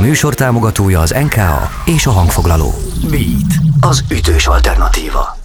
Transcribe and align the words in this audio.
műsor 0.00 0.34
támogatója 0.34 1.00
az 1.00 1.10
NKA 1.10 1.70
és 1.84 2.06
a 2.06 2.10
hangfoglaló. 2.10 2.74
Beat, 3.10 3.54
az 3.80 4.04
ütős 4.10 4.46
alternatíva. 4.46 5.38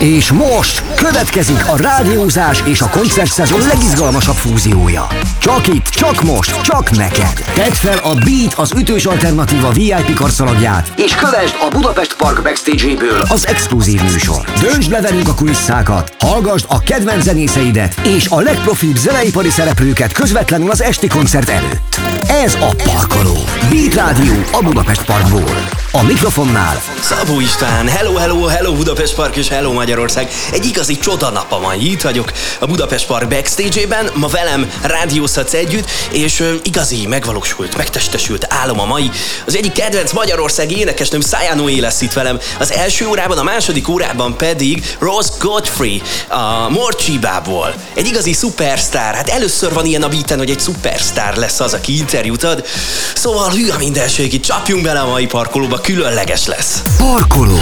És 0.00 0.32
most 0.32 0.82
következik 0.96 1.66
a 1.66 1.76
rádiózás 1.76 2.62
és 2.66 2.80
a 2.80 2.88
koncertszezon 2.88 3.60
legizgalmasabb 3.66 4.34
fúziója. 4.34 5.06
Csak 5.38 5.66
itt, 5.66 5.86
csak 5.86 6.22
most, 6.22 6.60
csak 6.60 6.90
neked. 6.90 7.44
Tedd 7.54 7.72
fel 7.72 7.98
a 7.98 8.14
Beat 8.14 8.54
az 8.56 8.72
ütős 8.76 9.04
alternatíva 9.04 9.70
VIP 9.70 10.14
karszalagját, 10.14 10.92
és 10.96 11.14
kövesd 11.14 11.54
a 11.60 11.68
Budapest 11.70 12.16
Park 12.16 12.42
backstage-ből 12.42 13.22
az 13.28 13.46
exkluzív 13.46 14.02
műsor. 14.02 14.44
Döntsd 14.60 14.90
le 14.90 15.00
velünk 15.00 15.28
a 15.28 15.34
kulisszákat, 15.34 16.16
hallgasd 16.18 16.64
a 16.68 16.80
kedvenc 16.80 17.22
zenészeidet 17.22 18.00
és 18.02 18.26
a 18.28 18.40
legprofibb 18.40 18.96
zeneipari 18.96 19.50
szereplőket 19.50 20.12
közvetlenül 20.12 20.70
az 20.70 20.82
esti 20.82 21.06
koncert 21.06 21.48
előtt. 21.48 22.00
Ez 22.28 22.54
a 22.54 22.74
Parkoló. 22.84 23.44
Beat 23.70 23.94
Rádió 23.94 24.34
a 24.52 24.62
Budapest 24.62 25.04
Parkból. 25.04 25.68
A 25.92 26.02
mikrofonnál 26.02 26.82
Szabó 27.00 27.40
István, 27.40 27.88
hello, 27.88 28.14
hello, 28.14 28.44
hello 28.44 28.72
Budapest 28.72 29.14
Park 29.14 29.36
és 29.36 29.48
hello 29.48 29.72
Magyarország. 29.72 30.30
Egy 30.52 30.64
igazi 30.64 30.98
csoda 30.98 31.30
napa 31.30 31.60
van, 31.60 31.80
itt 31.80 32.02
vagyok 32.02 32.32
a 32.58 32.66
Budapest 32.66 33.06
Park 33.06 33.28
backstage-ében, 33.28 34.10
ma 34.14 34.26
velem 34.26 34.72
rádiózhatsz 34.82 35.52
együtt, 35.54 35.90
és 36.10 36.58
igazi, 36.62 37.06
megvalósult, 37.06 37.76
megtestesült 37.76 38.46
álom 38.48 38.80
a 38.80 38.84
mai. 38.84 39.10
Az 39.46 39.56
egyik 39.56 39.72
kedvenc 39.72 40.12
Magyarországi 40.12 40.78
énekesnőm 40.78 41.20
Szájánóé 41.20 41.78
lesz 41.78 42.00
itt 42.00 42.12
velem. 42.12 42.38
Az 42.58 42.72
első 42.72 43.06
órában, 43.06 43.38
a 43.38 43.42
második 43.42 43.88
órában 43.88 44.36
pedig 44.36 44.96
Rose 44.98 45.32
Godfrey 45.38 46.02
a 46.28 46.68
Morcsibából. 46.68 47.74
Egy 47.94 48.06
igazi 48.06 48.32
szupersztár. 48.32 49.14
Hát 49.14 49.28
először 49.28 49.72
van 49.72 49.84
ilyen 49.84 50.02
a 50.02 50.08
beaten, 50.08 50.38
hogy 50.38 50.50
egy 50.50 50.60
szupersztár 50.60 51.36
lesz 51.36 51.60
az, 51.60 51.72
aki 51.72 51.96
interjút 51.96 52.16
ad. 52.44 52.66
Szóval 53.14 53.50
hű 53.50 53.68
a 53.68 53.76
mindenség, 53.78 54.40
csapjunk 54.40 54.82
bele 54.82 55.00
a 55.00 55.08
mai 55.10 55.26
parkolóba, 55.26 55.80
különleges 55.80 56.46
lesz. 56.46 56.82
Parkoló. 56.98 57.58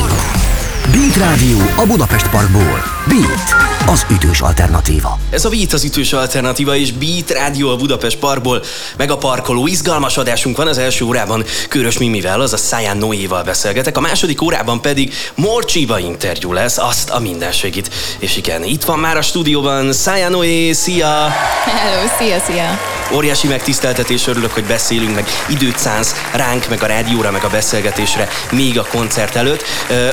Beat 0.93 1.17
Rádió 1.17 1.59
a 1.77 1.87
Budapest 1.87 2.29
Parkból. 2.29 2.83
Beat, 3.07 3.55
az 3.87 4.07
ütős 4.11 4.41
alternatíva. 4.41 5.19
Ez 5.31 5.45
a 5.45 5.49
Beat 5.49 5.73
az 5.73 5.85
ütős 5.85 6.13
alternatíva, 6.13 6.77
és 6.77 6.93
Beat 6.93 7.31
Rádió 7.31 7.69
a 7.69 7.77
Budapest 7.77 8.17
Parkból, 8.17 8.63
meg 8.97 9.11
a 9.11 9.17
parkoló. 9.17 9.67
Izgalmas 9.67 10.17
adásunk 10.17 10.57
van 10.57 10.67
az 10.67 10.79
első 10.79 11.05
órában 11.05 11.45
Körös 11.69 11.99
Mimivel, 11.99 12.41
az 12.41 12.53
a 12.53 12.57
Száján 12.57 12.97
Noéval 12.97 13.43
beszélgetek, 13.43 13.97
a 13.97 14.01
második 14.01 14.43
órában 14.43 14.81
pedig 14.81 15.15
Morcsiba 15.35 15.99
interjú 15.99 16.53
lesz, 16.53 16.79
azt 16.79 17.11
a 17.11 17.19
mindenségit. 17.19 17.91
És 18.19 18.37
igen, 18.37 18.65
itt 18.65 18.85
van 18.85 18.99
már 18.99 19.17
a 19.17 19.23
stúdióban 19.23 19.93
Száján 19.93 20.31
Noé, 20.31 20.73
szia! 20.73 21.29
Hello, 21.65 22.09
szia, 22.19 22.39
szia! 22.47 22.79
Óriási 23.13 23.47
megtiszteltetés, 23.47 24.27
örülök, 24.27 24.53
hogy 24.53 24.65
beszélünk, 24.65 25.15
meg 25.15 25.27
időt 25.49 25.79
szánsz 25.79 26.15
ránk, 26.33 26.69
meg 26.69 26.83
a 26.83 26.87
rádióra, 26.87 27.31
meg 27.31 27.45
a 27.45 27.49
beszélgetésre, 27.49 28.29
még 28.51 28.79
a 28.79 28.87
koncert 28.91 29.37
előtt. 29.37 29.65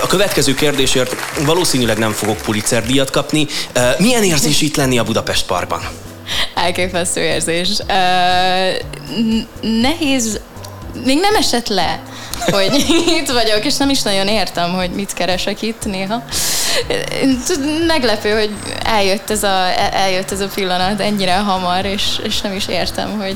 A 0.01 0.07
következő 0.07 0.53
kérdésért 0.63 1.15
valószínűleg 1.45 1.97
nem 1.97 2.11
fogok 2.11 2.37
Pulitzer 2.37 2.85
díjat 2.85 3.09
kapni. 3.09 3.47
Milyen 3.97 4.23
érzés 4.23 4.61
itt 4.61 4.75
lenni 4.75 4.97
a 4.99 5.03
Budapest 5.03 5.45
Parkban? 5.45 5.81
Elképesztő 6.55 7.21
érzés. 7.21 7.69
Nehéz, 9.61 10.39
még 11.05 11.19
nem 11.19 11.35
esett 11.35 11.67
le, 11.67 12.01
hogy 12.51 12.85
itt 13.19 13.31
vagyok, 13.31 13.65
és 13.65 13.77
nem 13.77 13.89
is 13.89 14.01
nagyon 14.01 14.27
értem, 14.27 14.73
hogy 14.73 14.89
mit 14.89 15.13
keresek 15.13 15.61
itt 15.61 15.85
néha. 15.85 16.23
Meglepő, 17.87 18.31
hogy 18.31 18.51
eljött 18.83 19.29
ez 19.29 19.43
a, 19.43 19.67
eljött 19.93 20.31
ez 20.31 20.39
a 20.39 20.47
pillanat 20.55 20.99
ennyire 20.99 21.35
hamar, 21.35 21.85
és, 21.85 22.03
és 22.23 22.41
nem 22.41 22.53
is 22.53 22.67
értem, 22.67 23.19
hogy 23.19 23.35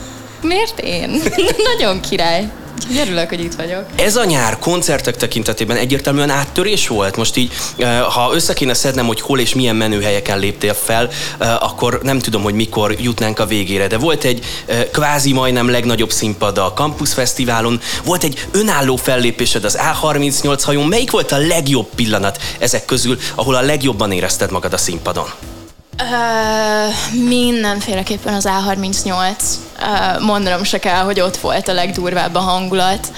miért 0.50 0.80
én? 0.80 1.22
Nagyon 1.76 2.00
király. 2.00 2.48
Úgyhogy 2.74 2.98
Örülök, 2.98 3.28
hogy 3.28 3.40
itt 3.40 3.54
vagyok. 3.54 3.84
Ez 3.96 4.16
a 4.16 4.24
nyár 4.24 4.58
koncertek 4.58 5.16
tekintetében 5.16 5.76
egyértelműen 5.76 6.30
áttörés 6.30 6.88
volt? 6.88 7.16
Most 7.16 7.36
így, 7.36 7.52
eh, 7.76 8.00
ha 8.00 8.34
össze 8.34 8.52
kéne 8.52 8.74
szednem, 8.74 9.06
hogy 9.06 9.20
hol 9.20 9.40
és 9.40 9.54
milyen 9.54 9.76
menőhelyeken 9.76 10.38
léptél 10.38 10.74
fel, 10.74 11.10
eh, 11.38 11.62
akkor 11.62 12.00
nem 12.02 12.18
tudom, 12.18 12.42
hogy 12.42 12.54
mikor 12.54 12.96
jutnánk 13.00 13.38
a 13.38 13.46
végére. 13.46 13.86
De 13.86 13.98
volt 13.98 14.24
egy 14.24 14.44
eh, 14.66 14.84
kvázi 14.92 15.32
majdnem 15.32 15.70
legnagyobb 15.70 16.10
színpad 16.10 16.58
a 16.58 16.72
Campus 16.72 17.12
Fesztiválon, 17.12 17.80
volt 18.04 18.22
egy 18.22 18.46
önálló 18.50 18.96
fellépésed 18.96 19.64
az 19.64 19.78
A38 19.80 20.60
hajón. 20.62 20.86
Melyik 20.86 21.10
volt 21.10 21.32
a 21.32 21.38
legjobb 21.38 21.88
pillanat 21.94 22.42
ezek 22.58 22.84
közül, 22.84 23.18
ahol 23.34 23.54
a 23.54 23.60
legjobban 23.60 24.12
érezted 24.12 24.50
magad 24.50 24.72
a 24.72 24.78
színpadon? 24.78 25.26
Uh, 26.02 27.24
mindenféleképpen 27.28 28.34
az 28.34 28.48
A38. 28.48 29.32
Mondanom 30.20 30.64
se 30.64 30.78
kell, 30.78 31.02
hogy 31.02 31.20
ott 31.20 31.36
volt 31.36 31.68
a 31.68 31.72
legdurvább 31.72 32.34
a 32.34 32.40
hangulat. 32.40 33.12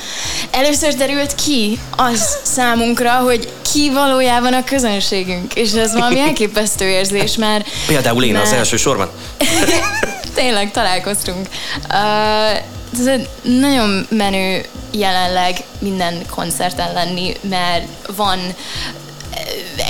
Először 0.51 0.95
derült 0.95 1.35
ki 1.35 1.79
az 1.97 2.37
számunkra, 2.43 3.13
hogy 3.13 3.53
ki 3.73 3.91
valójában 3.91 4.53
a 4.53 4.65
közönségünk, 4.65 5.55
és 5.55 5.73
ez 5.73 5.93
valami 5.93 6.19
elképesztő 6.29 6.85
érzés, 6.85 7.37
mert... 7.37 7.69
Például 7.87 8.25
én 8.25 8.37
az 8.37 8.43
mert- 8.43 8.57
első 8.57 8.77
sorban. 8.77 9.11
Tényleg 10.35 10.71
találkoztunk. 10.71 11.49
Uh, 11.91 12.57
ez 12.99 13.21
nagyon 13.43 14.07
menő 14.11 14.65
jelenleg 14.91 15.57
minden 15.79 16.23
koncerten 16.31 16.93
lenni, 16.93 17.33
mert 17.49 17.87
van 18.17 18.39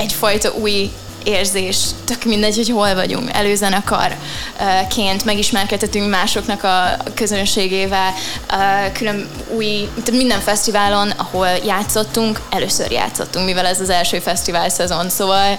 egyfajta 0.01 0.53
új 0.53 0.91
érzés, 1.27 1.77
tök 2.05 2.25
mindegy, 2.25 2.57
hogy 2.57 2.69
hol 2.69 2.95
vagyunk, 2.95 3.31
előzenekarként 3.33 5.25
megismerkedhetünk 5.25 6.11
másoknak 6.11 6.63
a 6.63 6.97
közönségével, 7.15 8.15
külön 8.93 9.29
új, 9.49 9.89
minden 10.11 10.41
fesztiválon, 10.41 11.11
ahol 11.11 11.49
játszottunk, 11.49 12.41
először 12.51 12.91
játszottunk, 12.91 13.47
mivel 13.47 13.67
ez 13.67 13.81
az 13.81 13.91
első 13.91 14.19
fesztivál 14.19 14.69
szezon, 14.69 15.09
szóval 15.09 15.59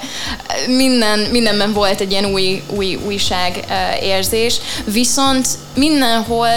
minden, 0.67 1.19
mindenben 1.19 1.73
volt 1.73 2.01
egy 2.01 2.11
ilyen 2.11 2.25
új, 2.25 2.63
új 2.67 2.95
újság 2.95 3.65
érzés, 4.01 4.59
viszont 4.85 5.47
mindenhol 5.75 6.49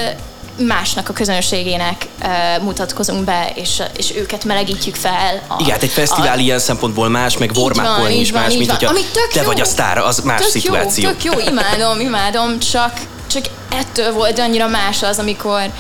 másnak 0.67 1.09
a 1.09 1.13
közönségének 1.13 2.07
uh, 2.23 2.63
mutatkozunk 2.63 3.25
be, 3.25 3.53
és, 3.55 3.83
és 3.97 4.15
őket 4.17 4.45
melegítjük 4.45 4.95
fel. 4.95 5.43
A, 5.49 5.57
Igen, 5.59 5.73
hát 5.73 5.83
egy 5.83 5.91
fesztivál 5.91 6.37
a, 6.37 6.41
ilyen 6.41 6.59
szempontból 6.59 7.09
más, 7.09 7.39
meg 7.39 7.55
vormákolni 7.55 8.21
is 8.21 8.31
van, 8.31 8.43
más, 8.43 8.55
mint 8.55 8.67
van. 8.67 8.77
hogyha 8.77 8.91
Ami 8.93 9.05
tök 9.13 9.29
te 9.33 9.41
jó. 9.41 9.47
vagy 9.47 9.61
a 9.61 9.65
sztár, 9.65 9.99
az 9.99 10.21
más 10.21 10.41
tök 10.41 10.51
szituáció. 10.51 11.09
Jó, 11.09 11.15
tök 11.15 11.25
jó, 11.25 11.49
imádom, 11.49 12.01
imádom, 12.01 12.59
csak, 12.59 12.93
csak 13.27 13.45
ettől 13.71 14.13
volt 14.13 14.39
annyira 14.39 14.69
más 14.69 15.03
az, 15.03 15.19
amikor 15.19 15.71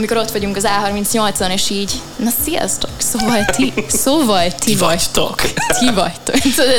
amikor 0.00 0.16
ott 0.16 0.30
vagyunk 0.30 0.56
az 0.56 0.66
A38-on, 0.66 1.52
és 1.52 1.70
így, 1.70 1.92
na 2.16 2.30
sziasztok, 2.44 2.90
szóval 2.98 3.44
ti, 3.44 3.72
szóval 3.88 4.52
ti, 4.52 4.76
vagytok. 4.76 5.40
Ti 5.78 5.90
vagytok. 5.94 6.36
Szóval 6.56 6.74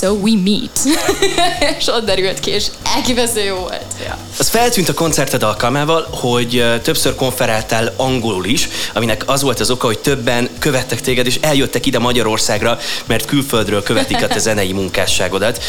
so 0.00 0.12
we 0.12 0.32
meet. 0.44 0.98
és 1.78 1.86
ott 1.86 2.04
derült 2.04 2.40
ki, 2.40 2.50
és 2.50 2.66
elképesztő 2.94 3.40
jó 3.44 3.56
volt. 3.56 3.84
Ja. 4.04 4.16
Az 4.38 4.48
feltűnt 4.48 4.88
a 4.88 4.94
koncerted 4.94 5.42
alkalmával, 5.42 6.08
hogy 6.10 6.64
többször 6.82 7.14
konferáltál 7.14 7.92
angolul 7.96 8.44
is, 8.44 8.68
aminek 8.94 9.22
az 9.26 9.42
volt 9.42 9.60
az 9.60 9.70
oka, 9.70 9.86
hogy 9.86 9.98
többen 9.98 10.48
követtek 10.58 11.00
téged, 11.00 11.26
és 11.26 11.38
eljöttek 11.40 11.86
ide 11.86 11.98
Magyarországra, 11.98 12.78
mert 13.06 13.24
külföldről 13.24 13.82
követik 13.82 14.22
a 14.22 14.26
te 14.26 14.38
zenei 14.48 14.72
munkásságodat. 14.72 15.62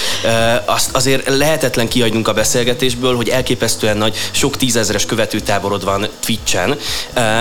Azt 0.66 0.96
azért 0.96 1.28
lehetetlen 1.28 1.88
kiadnunk 1.88 2.28
a 2.28 2.34
beszélgetésből, 2.34 3.16
hogy 3.16 3.30
elképesztően 3.30 3.98
nagy, 3.98 4.18
sok 4.32 4.58
tízezeres 4.58 5.06
követőtáborod 5.06 5.84
van 5.84 6.08
Twitchen. 6.20 6.78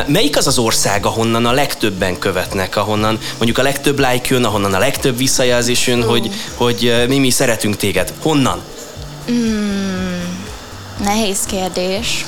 Melyik 0.06 0.36
az 0.36 0.46
az 0.46 0.58
ország, 0.58 1.06
ahonnan 1.06 1.46
a 1.46 1.52
legtöbben 1.52 2.18
követnek, 2.18 2.76
ahonnan 2.76 3.18
mondjuk 3.36 3.58
a 3.58 3.62
legtöbb 3.62 3.98
like 3.98 4.34
jön, 4.34 4.44
ahonnan 4.44 4.74
a 4.74 4.78
legtöbb 4.78 5.16
visszajelzés 5.16 5.86
jön, 5.86 6.02
hogy, 6.04 6.30
hogy 6.54 6.86
ö, 6.86 7.06
mi, 7.06 7.18
mi 7.18 7.30
szeretünk 7.30 7.76
téged? 7.76 8.12
Honnan? 8.22 8.62
Nehéz 11.04 11.38
kérdés. 11.46 12.24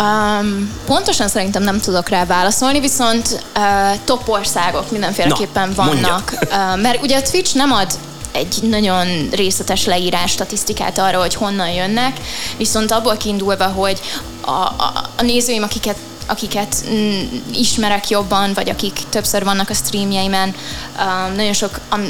Um, 0.00 0.72
pontosan 0.86 1.28
szerintem 1.28 1.62
nem 1.62 1.80
tudok 1.80 2.08
rá 2.08 2.24
válaszolni, 2.24 2.80
viszont 2.80 3.44
uh, 3.56 3.62
top 4.04 4.28
országok 4.28 4.90
mindenféleképpen 4.90 5.72
Na, 5.76 5.84
mondja. 5.84 6.08
vannak. 6.08 6.32
Uh, 6.42 6.82
mert 6.82 7.02
ugye 7.02 7.16
a 7.16 7.22
Twitch 7.22 7.54
nem 7.54 7.72
ad 7.72 7.92
egy 8.32 8.58
nagyon 8.62 9.28
részletes 9.32 9.84
leírás, 9.84 10.30
statisztikát 10.30 10.98
arra, 10.98 11.20
hogy 11.20 11.34
honnan 11.34 11.70
jönnek, 11.70 12.20
viszont 12.56 12.90
abból 12.90 13.16
kiindulva, 13.16 13.66
hogy 13.66 14.00
a, 14.40 14.50
a, 14.50 15.10
a 15.16 15.22
nézőim, 15.22 15.62
akiket 15.62 15.96
akiket 16.26 16.84
mm, 16.90 17.20
ismerek 17.52 18.08
jobban, 18.08 18.52
vagy 18.54 18.68
akik 18.68 18.98
többször 19.08 19.44
vannak 19.44 19.70
a 19.70 19.74
streamjeimen. 19.74 20.54
Um, 20.98 21.34
nagyon 21.34 21.52
sok, 21.52 21.80
um, 21.92 22.08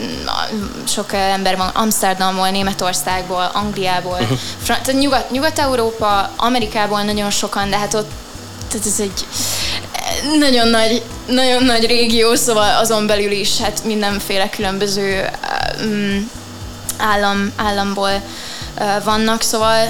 sok 0.87 1.12
ember 1.12 1.56
van 1.56 1.69
Amsterdamból, 1.69 2.49
Németországból, 2.49 3.50
Angliából, 3.55 4.19
uh-huh. 4.20 4.38
Fran- 4.62 5.00
Nyugat, 5.00 5.31
Nyugat-Európa, 5.31 6.31
Amerikából 6.37 7.03
nagyon 7.03 7.31
sokan, 7.31 7.70
de 7.70 7.79
hát 7.79 7.94
ott 7.94 8.11
tehát 8.69 8.87
ez 8.87 9.00
egy 9.00 9.26
nagyon 10.38 10.69
nagy, 10.69 11.03
nagyon 11.26 11.64
nagy 11.64 11.87
régió, 11.87 12.35
szóval 12.35 12.76
azon 12.76 13.06
belül 13.06 13.31
is 13.31 13.59
hát 13.59 13.85
mindenféle 13.85 14.49
különböző 14.49 15.31
um, 15.85 16.31
állam, 16.99 17.53
államból 17.56 18.23
uh, 18.79 19.05
vannak, 19.05 19.43
szóval 19.43 19.87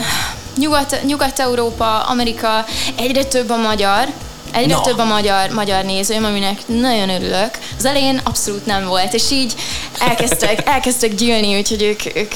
Nyugat, 0.56 1.00
Nyugat-Európa, 1.06 2.00
Amerika, 2.00 2.64
egyre 2.96 3.24
több 3.24 3.50
a 3.50 3.56
magyar, 3.56 4.08
Egyre 4.52 4.74
Na. 4.74 4.80
több 4.80 4.98
a 4.98 5.04
magyar, 5.04 5.50
magyar 5.50 5.84
nézőm, 5.84 6.24
aminek 6.24 6.58
nagyon 6.66 7.08
örülök. 7.08 7.50
Az 7.78 7.84
elején 7.84 8.20
abszolút 8.24 8.66
nem 8.66 8.86
volt, 8.86 9.12
és 9.12 9.30
így 9.30 9.54
elkezdtek, 9.98 10.62
elkezdtek 10.74 11.14
gyűlni, 11.14 11.58
úgyhogy 11.58 11.82
ők, 11.82 12.16
ők, 12.16 12.32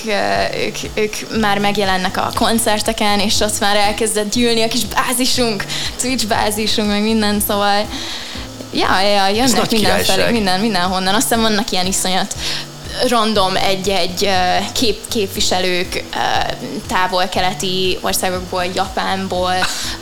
ők, 0.54 0.76
ők 0.94 1.40
már 1.40 1.58
megjelennek 1.58 2.16
a 2.16 2.30
koncerteken, 2.34 3.20
és 3.20 3.40
ott 3.40 3.60
már 3.60 3.76
elkezdett 3.76 4.30
gyűlni 4.30 4.62
a 4.62 4.68
kis 4.68 4.84
bázisunk, 4.84 5.64
Twitch 6.00 6.26
bázisunk, 6.26 6.88
meg 6.88 7.02
minden, 7.02 7.42
szóval 7.46 7.86
Ja, 8.72 9.00
ja, 9.00 9.28
jönnek 9.28 9.70
mindenfelé, 9.70 10.30
minden, 10.30 10.60
mindenhonnan. 10.60 11.14
Aztán 11.14 11.40
vannak 11.40 11.70
ilyen 11.70 11.86
iszonyat 11.86 12.34
random 13.08 13.56
egy-egy 13.56 14.30
kép, 14.72 15.08
képviselők 15.08 16.04
távol-keleti 16.86 17.98
országokból, 18.00 18.64
Japánból, 18.64 19.54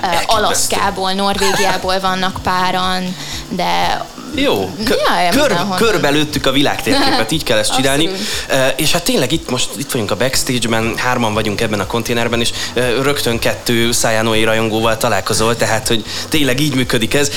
ö, 0.02 0.06
Alaszkából, 0.26 1.12
Norvégiából 1.12 2.00
vannak 2.00 2.38
páran, 2.42 3.16
de 3.48 4.04
Jó, 4.34 4.74
kö- 4.84 5.00
Ja, 5.24 5.30
kör, 5.30 5.56
körbelőttük 5.76 6.46
a 6.46 6.50
világtérképet, 6.52 7.30
így 7.32 7.42
kell 7.42 7.58
ezt 7.58 7.74
csinálni. 7.76 8.06
Abszolút. 8.06 8.80
És 8.80 8.92
hát 8.92 9.02
tényleg 9.04 9.32
itt 9.32 9.50
most 9.50 9.68
itt 9.76 9.90
vagyunk 9.92 10.10
a 10.10 10.16
backstage-ben, 10.16 10.92
hárman 10.96 11.34
vagyunk 11.34 11.60
ebben 11.60 11.80
a 11.80 11.86
konténerben, 11.86 12.40
és 12.40 12.50
rögtön 13.02 13.38
kettő 13.38 13.92
Szájánói 13.92 14.44
rajongóval 14.44 14.96
találkozol, 14.96 15.56
tehát 15.56 15.88
hogy 15.88 16.04
tényleg 16.28 16.60
így 16.60 16.74
működik 16.74 17.14
ez. 17.14 17.30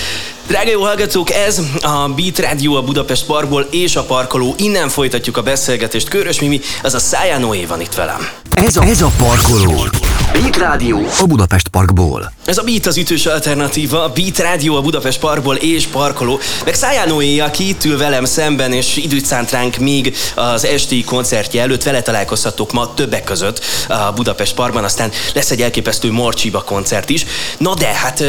Drága 0.47 0.69
jó 0.69 0.81
hallgatók, 0.83 1.31
ez 1.31 1.61
a 1.81 2.07
Beat 2.15 2.39
Radio 2.39 2.73
a 2.75 2.81
Budapest 2.81 3.25
Parkból 3.25 3.67
és 3.71 3.95
a 3.95 4.03
Parkoló. 4.03 4.55
Innen 4.57 4.89
folytatjuk 4.89 5.37
a 5.37 5.41
beszélgetést. 5.41 6.07
Körös 6.07 6.39
Mimi, 6.39 6.61
az 6.83 6.93
a 6.93 6.99
Szájánóé 6.99 7.65
van 7.65 7.81
itt 7.81 7.93
velem. 7.93 8.27
Ez 8.51 8.77
a, 8.77 8.83
ez 8.83 9.01
a 9.01 9.11
parkoló. 9.17 9.83
Beat 10.31 10.57
Rádió. 10.57 11.07
A 11.19 11.25
Budapest 11.25 11.67
Parkból. 11.67 12.31
Ez 12.45 12.57
a 12.57 12.63
Beat 12.63 12.85
az 12.85 12.97
ütős 12.97 13.25
alternatíva, 13.25 14.03
a 14.03 14.09
Beat 14.09 14.37
Rádió 14.37 14.75
a 14.75 14.81
Budapest 14.81 15.19
Parkból 15.19 15.55
és 15.55 15.85
Parkoló, 15.85 16.39
meg 16.65 16.73
Szájánóé, 16.73 17.39
aki 17.39 17.67
itt 17.67 17.83
ül 17.85 17.97
velem 17.97 18.25
szemben, 18.25 18.73
és 18.73 18.97
időt 18.97 19.25
szánt 19.25 19.51
ránk 19.51 19.77
még 19.77 20.15
az 20.35 20.65
esti 20.65 21.03
koncertje 21.03 21.61
előtt, 21.61 21.83
vele 21.83 22.01
találkozhatok 22.01 22.71
ma 22.71 22.93
többek 22.93 23.23
között 23.23 23.61
a 23.87 24.11
Budapest 24.11 24.53
Parkban, 24.53 24.83
aztán 24.83 25.11
lesz 25.33 25.51
egy 25.51 25.61
elképesztő 25.61 26.11
Morcsiba 26.11 26.63
koncert 26.63 27.09
is. 27.09 27.25
Na 27.57 27.73
de, 27.73 27.87
hát 27.87 28.23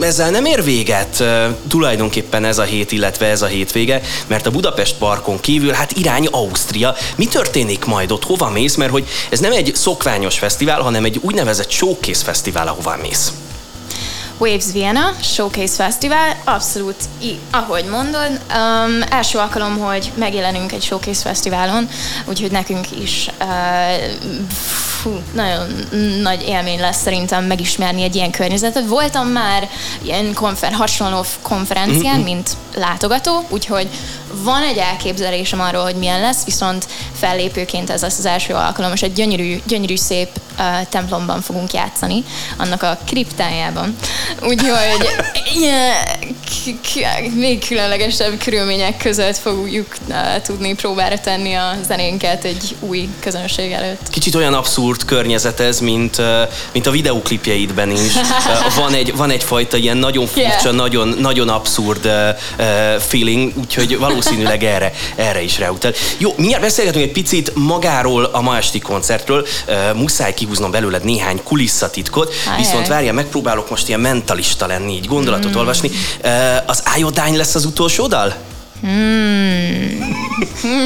ezzel 0.00 0.30
nem 0.30 0.44
ér 0.44 0.64
véget 0.64 1.24
tulajdonképpen 1.68 2.44
ez 2.44 2.58
a 2.58 2.62
hét, 2.62 2.92
illetve 2.92 3.26
ez 3.26 3.42
a 3.42 3.46
hétvége, 3.46 4.00
mert 4.26 4.46
a 4.46 4.50
Budapest 4.50 4.94
Parkon 4.94 5.40
kívül 5.40 5.72
hát 5.72 5.92
irány 5.92 6.26
Ausztria. 6.30 6.94
Mi 7.16 7.26
történik 7.26 7.84
majd 7.84 8.12
ott, 8.12 8.24
hova 8.24 8.50
mész, 8.50 8.74
mert 8.74 8.90
hogy 8.90 9.06
ez 9.30 9.40
nem 9.40 9.52
egy 9.52 9.72
szokványos 9.74 10.38
fesztivál, 10.38 10.80
hanem 10.80 11.04
egy 11.04 11.18
úgynevezett 11.22 11.43
showcase 11.68 12.24
fesztivál, 12.24 12.68
ahová 12.68 12.96
mész. 12.96 13.32
Waves 14.38 14.72
Vienna 14.72 15.12
Showcase 15.22 15.74
Festival, 15.74 16.36
abszolút, 16.44 16.96
ahogy 17.50 17.84
mondod. 17.84 18.30
Um, 18.30 19.02
első 19.10 19.38
alkalom, 19.38 19.78
hogy 19.78 20.12
megjelenünk 20.14 20.72
egy 20.72 20.82
Showcase 20.82 21.20
Fesztiválon, 21.20 21.88
úgyhogy 22.24 22.50
nekünk 22.50 22.86
is 23.00 23.30
uh, 23.40 23.46
fú, 25.04 25.22
nagyon 25.32 25.66
nagy 26.22 26.44
élmény 26.48 26.80
lesz 26.80 27.00
szerintem 27.02 27.44
megismerni 27.44 28.02
egy 28.02 28.14
ilyen 28.14 28.30
környezetet. 28.30 28.86
Voltam 28.86 29.28
már 29.28 29.68
ilyen 30.02 30.34
konfer- 30.34 30.74
hasonló 30.74 31.24
konferencián, 31.42 32.20
mint 32.20 32.56
látogató, 32.74 33.46
úgyhogy 33.48 33.88
van 34.42 34.62
egy 34.62 34.76
elképzelésem 34.76 35.60
arról, 35.60 35.82
hogy 35.82 35.94
milyen 35.94 36.20
lesz, 36.20 36.44
viszont 36.44 36.86
fellépőként 37.12 37.90
ez 37.90 38.02
lesz 38.02 38.18
az 38.18 38.26
első 38.26 38.54
alkalom, 38.54 38.92
és 38.92 39.02
egy 39.02 39.12
gyönyörű, 39.12 39.60
gyönyörű 39.66 39.96
szép 39.96 40.28
uh, 40.58 40.64
templomban 40.88 41.40
fogunk 41.40 41.72
játszani, 41.72 42.24
annak 42.56 42.82
a 42.82 42.98
kriptájában. 43.06 43.96
Úgyhogy 44.42 45.08
ilyen, 45.62 47.32
még 47.34 47.66
különlegesebb 47.66 48.38
körülmények 48.38 48.96
között 48.96 49.36
fogjuk 49.36 49.96
uh, 50.08 50.16
tudni 50.42 50.74
próbára 50.74 51.18
tenni 51.18 51.54
a 51.54 51.74
zenénket 51.86 52.44
egy 52.44 52.76
új 52.80 53.08
közönség 53.20 53.72
előtt. 53.72 54.08
Kicsit 54.10 54.34
olyan 54.34 54.54
abszurd 54.54 54.93
környezet 55.04 55.60
ez, 55.60 55.80
mint, 55.80 56.20
mint 56.72 56.86
a 56.86 56.90
videóklipjeidben 56.90 57.90
is. 57.90 58.12
Van, 58.76 58.94
egy, 58.94 59.16
van 59.16 59.30
egyfajta 59.30 59.76
ilyen 59.76 59.96
nagyon 59.96 60.26
furcsa, 60.26 60.42
Yeah. 60.64 60.76
nagyon, 60.76 61.08
nagyon 61.08 61.48
abszurd 61.48 62.08
feeling, 63.08 63.52
úgyhogy 63.56 63.98
valószínűleg 63.98 64.64
erre, 64.64 64.92
erre 65.16 65.42
is 65.42 65.58
ráutal. 65.58 65.92
Jó, 66.18 66.34
mindjárt 66.36 66.62
beszélgetünk 66.62 67.04
egy 67.04 67.12
picit 67.12 67.52
magáról 67.54 68.24
a 68.24 68.40
ma 68.40 68.56
esti 68.56 68.78
koncertről. 68.78 69.46
Muszáj 69.94 70.34
kihúznom 70.34 70.70
belőled 70.70 71.04
néhány 71.04 71.42
kulisszatitkot, 71.42 72.34
Ajaj. 72.46 72.58
viszont 72.58 72.86
várjál, 72.86 73.12
megpróbálok 73.12 73.70
most 73.70 73.88
ilyen 73.88 74.00
mentalista 74.00 74.66
lenni, 74.66 74.92
így 74.92 75.06
gondolatot 75.06 75.50
Hmm. 75.50 75.58
olvasni. 75.60 75.90
Az 76.66 76.82
Iodine 76.98 77.36
lesz 77.36 77.54
az 77.54 77.64
utolsó 77.64 78.06
dal? 78.06 78.34
Hmm. 78.80 80.16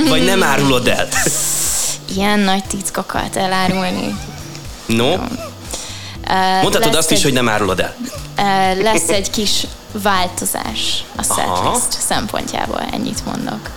Vagy 0.08 0.24
nem 0.24 0.42
árulod 0.42 0.88
el? 0.88 1.08
Ilyen 2.18 2.38
nagy 2.38 2.64
titkokat 2.64 3.36
elárulni. 3.36 4.16
No? 4.86 5.12
Uh, 5.14 5.20
Mondhatod 6.62 6.94
azt 6.94 7.10
is, 7.10 7.16
egy- 7.16 7.22
hogy 7.22 7.32
nem 7.32 7.48
árulod 7.48 7.80
el. 7.80 7.94
Uh, 8.38 8.82
lesz 8.82 9.08
egy 9.08 9.30
kis 9.30 9.66
változás 10.02 11.04
a 11.16 11.24
Aha. 11.28 11.34
setlist 11.74 12.00
szempontjából, 12.06 12.80
ennyit 12.92 13.24
mondok. 13.24 13.70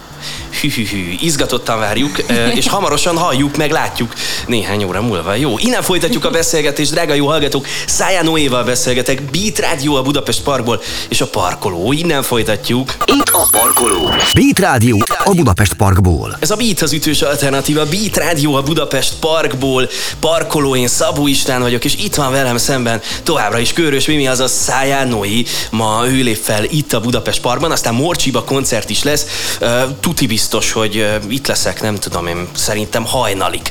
Hű, 0.62 0.70
hű, 0.70 0.86
hű, 0.86 1.16
izgatottan 1.20 1.80
várjuk, 1.80 2.18
és 2.56 2.68
hamarosan 2.68 3.18
halljuk, 3.18 3.58
meg 3.58 3.72
látjuk 3.72 4.14
néhány 4.48 4.84
óra 4.84 5.02
múlva. 5.02 5.36
Jó, 5.36 5.58
innen 5.58 5.82
folytatjuk 5.82 6.26
a 6.26 6.30
beszélgetést, 6.30 6.92
drága 6.92 7.14
jó 7.14 7.28
hallgatók. 7.28 7.68
Száján 7.86 8.26
Noéval 8.26 8.64
beszélgetek, 8.64 9.22
Beat 9.22 9.60
Rádió 9.60 9.96
a 9.96 10.02
Budapest 10.02 10.42
Parkból, 10.42 10.82
és 11.10 11.22
a 11.22 11.28
Parkoló. 11.28 11.92
Innen 11.92 12.24
folytatjuk. 12.24 12.96
Itt 13.06 13.30
a 13.30 13.48
parkoló. 13.52 14.14
Beat 14.34 14.60
Rádió 14.60 15.04
a 15.24 15.32
Budapest 15.34 15.74
Parkból. 15.74 16.38
Ez 16.40 16.52
a 16.52 16.56
Beat 16.56 16.82
az 16.82 16.94
ütős 16.94 17.22
alternatíva, 17.22 17.86
Beat 17.86 18.18
Rádió 18.18 18.56
a 18.56 18.62
Budapest 18.62 19.14
Parkból, 19.20 19.90
Parkoló, 20.20 20.76
én 20.76 20.88
Szabó 20.88 21.28
István 21.28 21.62
vagyok, 21.62 21.86
és 21.86 21.96
itt 21.96 22.16
van 22.16 22.32
velem 22.32 22.58
szemben 22.58 23.02
továbbra 23.24 23.60
is 23.60 23.74
Körös 23.74 24.06
Mimi, 24.06 24.28
az 24.28 24.40
a 24.40 24.48
Száján 24.48 25.08
Noé. 25.08 25.44
Ma 25.70 26.04
ő 26.08 26.22
lép 26.22 26.40
fel 26.44 26.64
itt 26.64 26.94
a 26.94 27.00
Budapest 27.00 27.42
Parkban, 27.42 27.72
aztán 27.72 27.94
Morcsiba 27.94 28.44
koncert 28.44 28.90
is 28.90 29.04
lesz. 29.04 29.26
Ö, 29.60 29.82
Tuti 30.00 30.28
biztos, 30.28 30.50
hogy 30.72 30.98
ö, 30.98 31.16
itt 31.28 31.48
leszek, 31.48 31.82
nem 31.82 31.96
tudom 31.96 32.28
én, 32.28 32.48
szerintem 32.56 33.06
hajnalig, 33.06 33.62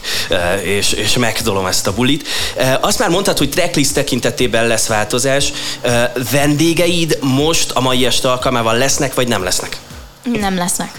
és, 0.63 0.93
és 0.93 1.17
megdolom 1.17 1.67
ezt 1.67 1.87
a 1.87 1.93
bulit. 1.93 2.29
Azt 2.81 2.99
már 2.99 3.09
mondtad, 3.09 3.39
hogy 3.39 3.51
tracklist 3.51 3.95
tekintetében 3.95 4.67
lesz 4.67 4.87
változás. 4.87 5.53
Vendégeid 6.31 7.19
most 7.21 7.71
a 7.71 7.81
mai 7.81 8.07
este 8.07 8.31
alkalmával 8.31 8.77
lesznek, 8.77 9.15
vagy 9.15 9.29
nem 9.29 9.43
lesznek? 9.43 9.77
Nem 10.23 10.57
lesznek. 10.57 10.91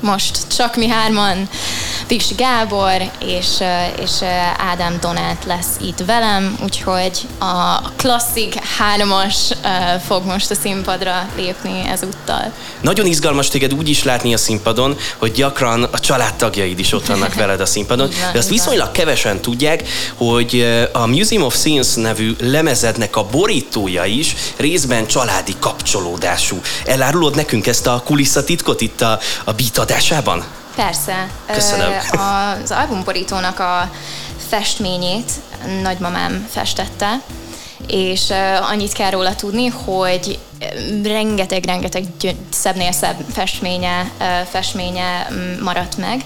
Most 0.00 0.38
csak 0.56 0.76
mi 0.76 0.88
hárman, 0.88 1.48
Piksi 2.06 2.34
Gábor 2.34 3.10
és, 3.18 3.46
ö, 3.60 4.02
és 4.02 4.10
ö, 4.20 4.24
Ádám 4.56 4.98
Donát 5.00 5.44
lesz 5.44 5.66
itt 5.80 5.98
velem, 6.06 6.58
úgyhogy 6.62 7.20
a 7.38 7.80
klasszik 7.96 8.54
hármas 8.78 9.36
ö, 9.50 9.68
fog 10.06 10.24
most 10.24 10.50
a 10.50 10.54
színpadra 10.54 11.28
lépni 11.36 11.82
ezúttal. 11.88 12.52
Nagyon 12.80 13.06
izgalmas 13.06 13.48
téged 13.48 13.74
úgy 13.74 13.88
is 13.88 14.04
látni 14.04 14.34
a 14.34 14.36
színpadon, 14.36 14.96
hogy 15.16 15.32
gyakran 15.32 15.82
a 15.82 16.00
családtagjaid 16.00 16.78
is 16.78 16.92
ott 16.92 17.06
vannak 17.06 17.34
veled 17.44 17.60
a 17.60 17.66
színpadon. 17.66 18.08
Van, 18.08 18.32
De 18.32 18.38
azt 18.38 18.48
viszonylag 18.48 18.90
kevesen 18.92 19.40
tudják, 19.40 19.88
hogy 20.14 20.54
eh, 20.54 21.02
a 21.02 21.06
Museum 21.06 21.42
of 21.42 21.54
Science 21.54 22.00
nevű 22.00 22.36
lemezednek 22.40 23.16
a 23.16 23.24
borítója 23.24 24.04
is 24.04 24.34
részben 24.56 25.06
családi 25.06 25.54
kapcsolódású. 25.58 26.60
Elárulod 26.84 27.36
nekünk 27.36 27.66
ezt 27.66 27.86
a 27.86 28.02
kulisszatitkot 28.04 28.80
itt 28.80 29.00
a, 29.00 29.18
a 29.44 29.52
beat 29.52 29.78
adásában? 29.90 30.44
Persze. 30.76 31.30
Köszönöm. 31.52 31.92
Az 32.62 32.70
albumborítónak 32.70 33.58
a 33.58 33.90
festményét 34.48 35.32
nagymamám 35.82 36.46
festette, 36.50 37.20
és 37.86 38.32
annyit 38.70 38.92
kell 38.92 39.10
róla 39.10 39.34
tudni, 39.34 39.66
hogy 39.66 40.38
rengeteg-rengeteg 41.02 42.04
szebbnél 42.50 42.92
szebb 42.92 43.16
festménye, 43.32 44.10
festménye 44.50 45.28
mm, 45.32 45.62
maradt 45.62 45.96
meg 45.96 46.24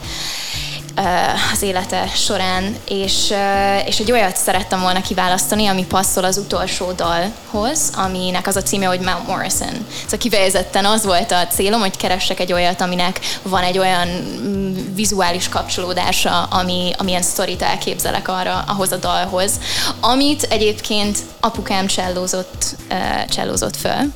az 1.53 1.63
élete 1.63 2.07
során, 2.15 2.77
és, 2.89 3.31
ö, 3.31 3.77
és 3.87 3.99
egy 3.99 4.13
olyat 4.13 4.37
szerettem 4.37 4.81
volna 4.81 5.01
kiválasztani, 5.01 5.67
ami 5.67 5.85
passzol 5.87 6.25
az 6.25 6.37
utolsó 6.37 6.93
dalhoz, 6.93 7.91
aminek 7.97 8.47
az 8.47 8.57
a 8.57 8.63
címe, 8.63 8.87
hogy 8.87 9.01
Mount 9.01 9.27
Morrison. 9.27 9.87
Szóval 10.03 10.19
kifejezetten 10.19 10.85
az 10.85 11.05
volt 11.05 11.33
a 11.33 11.47
célom, 11.47 11.81
hogy 11.81 11.97
keressek 11.97 12.41
egy 12.41 12.53
olyat, 12.53 12.81
aminek 12.81 13.21
van 13.43 13.63
egy 13.63 13.79
olyan 13.79 14.09
mm, 14.09 14.95
vizuális 14.95 15.49
kapcsolódása, 15.49 16.43
ami, 16.43 16.91
amilyen 16.99 17.23
sztorit 17.23 17.63
elképzelek 17.63 18.29
arra, 18.29 18.65
ahhoz 18.67 18.93
a 18.93 18.97
dalhoz, 18.97 19.53
amit 20.01 20.43
egyébként 20.43 21.19
apukám 21.41 21.87
csellózott, 21.87 22.77
uh, 22.91 23.25
csellózott 23.25 23.77
föl. 23.77 24.13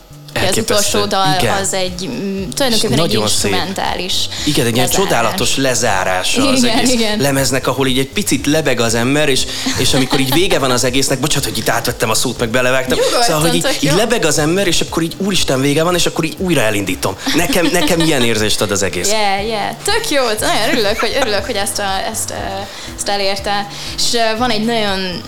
Az 0.49 0.59
utolsó 0.59 1.05
dal 1.05 1.37
Igen. 1.41 1.57
az 1.57 1.73
egy 1.73 2.09
mm, 2.09 2.49
tulajdonképpen 2.49 2.99
egy 2.99 3.15
instrumentális. 3.15 4.15
Igen, 4.47 4.67
egy 4.67 4.77
ilyen 4.77 4.89
csodálatos 4.89 5.57
lezárása 5.57 6.41
igen, 6.41 6.53
az 6.53 6.65
egész 6.65 6.93
igen. 6.93 7.21
lemeznek, 7.21 7.67
ahol 7.67 7.87
így 7.87 7.99
egy 7.99 8.09
picit 8.09 8.47
lebeg 8.47 8.81
az 8.81 8.95
ember, 8.95 9.29
és, 9.29 9.47
és 9.79 9.95
amikor 9.95 10.21
így 10.21 10.33
vége 10.33 10.59
van 10.59 10.71
az 10.71 10.85
egésznek, 10.85 11.21
bocsánat, 11.21 11.49
hogy 11.49 11.59
itt 11.59 11.69
átvettem 11.69 12.11
a 12.11 12.15
szót, 12.15 12.39
meg 12.39 12.49
belevágtam, 12.49 12.99
Nyugodtan, 12.99 13.23
szóval, 13.23 13.41
hogy 13.41 13.55
így, 13.55 13.79
így 13.81 13.93
lebeg 13.93 14.25
az 14.25 14.39
ember, 14.39 14.67
és 14.67 14.81
akkor 14.81 15.03
így 15.03 15.15
úristen 15.17 15.61
vége 15.61 15.83
van, 15.83 15.95
és 15.95 16.07
akkor 16.07 16.25
így 16.25 16.35
újra 16.39 16.61
elindítom. 16.61 17.17
Nekem, 17.35 17.67
nekem 17.73 18.01
ilyen 18.01 18.23
érzést 18.23 18.61
ad 18.61 18.71
az 18.71 18.83
egész. 18.83 19.11
Yeah, 19.11 19.47
yeah. 19.47 19.71
Tök 19.85 20.11
jó, 20.11 20.23
nagyon 20.25 20.69
örülök, 20.71 20.99
hogy, 20.99 21.17
örülök, 21.21 21.45
hogy 21.45 21.55
ezt, 21.55 21.79
a, 21.79 22.09
ezt, 22.11 22.35
ezt 22.97 23.09
elérte. 23.09 23.67
És 23.97 24.17
van 24.39 24.51
egy 24.51 24.65
nagyon 24.65 25.23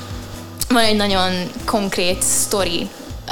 van 0.69 0.85
egy 0.85 0.97
nagyon 0.97 1.51
konkrét 1.65 2.23
sztori 2.23 2.89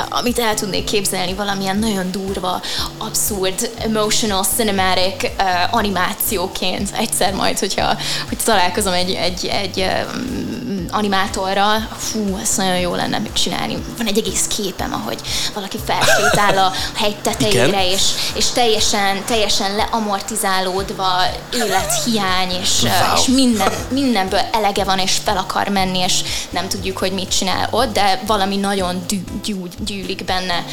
amit 0.09 0.39
el 0.39 0.55
tudnék 0.55 0.85
képzelni, 0.85 1.35
valamilyen 1.35 1.79
nagyon 1.79 2.11
durva, 2.11 2.61
abszurd, 2.99 3.71
emotional, 3.79 4.45
cinematic 4.57 5.23
uh, 5.23 5.75
animációként. 5.75 6.91
Egyszer 6.93 7.35
majd, 7.35 7.59
hogyha 7.59 7.97
hogy 8.29 8.39
találkozom 8.45 8.93
egy, 8.93 9.13
egy, 9.13 9.47
egy 9.47 9.85
um, 10.15 10.68
animátorral, 10.91 11.89
fú, 11.97 12.39
ezt 12.43 12.57
nagyon 12.57 12.79
jó 12.79 12.95
lenne 12.95 13.23
csinálni. 13.33 13.77
Van 13.97 14.07
egy 14.07 14.19
egész 14.19 14.47
képem, 14.47 14.93
ahogy 14.93 15.21
valaki 15.55 15.79
felsétál 15.85 16.59
a 16.59 16.73
hegy 16.95 17.17
tetejére, 17.17 17.91
és, 17.91 18.03
és 18.35 18.47
teljesen, 18.47 19.25
teljesen 19.25 19.77
leamortizálódva, 19.77 21.09
élethiány, 21.55 22.51
és, 22.61 22.83
wow. 22.83 22.93
és 23.17 23.27
minden, 23.27 23.73
mindenből 23.91 24.41
elege 24.53 24.85
van, 24.85 24.99
és 24.99 25.13
fel 25.25 25.37
akar 25.37 25.69
menni, 25.69 25.99
és 25.99 26.21
nem 26.51 26.69
tudjuk, 26.69 26.99
hogy 26.99 27.13
mit 27.13 27.37
csinál 27.37 27.69
ott, 27.71 27.93
de 27.93 28.23
valami 28.27 28.57
nagyon 28.57 29.05
dű, 29.09 29.21
dű, 29.45 29.55
gyűlik 29.79 30.25
benne, 30.25 30.65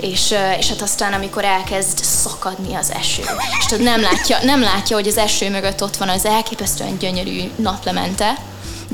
és, 0.00 0.34
és 0.58 0.68
hát 0.68 0.82
aztán, 0.82 1.12
amikor 1.12 1.44
elkezd 1.44 1.98
szakadni 1.98 2.74
az 2.74 2.92
eső, 2.92 3.22
és 3.58 3.66
tudod, 3.66 3.84
nem 3.84 4.00
látja, 4.00 4.38
nem 4.42 4.60
látja, 4.60 4.96
hogy 4.96 5.08
az 5.08 5.16
eső 5.16 5.50
mögött 5.50 5.82
ott 5.82 5.96
van 5.96 6.08
az 6.08 6.24
elképesztően 6.24 6.98
gyönyörű 6.98 7.50
naplemente, 7.56 8.38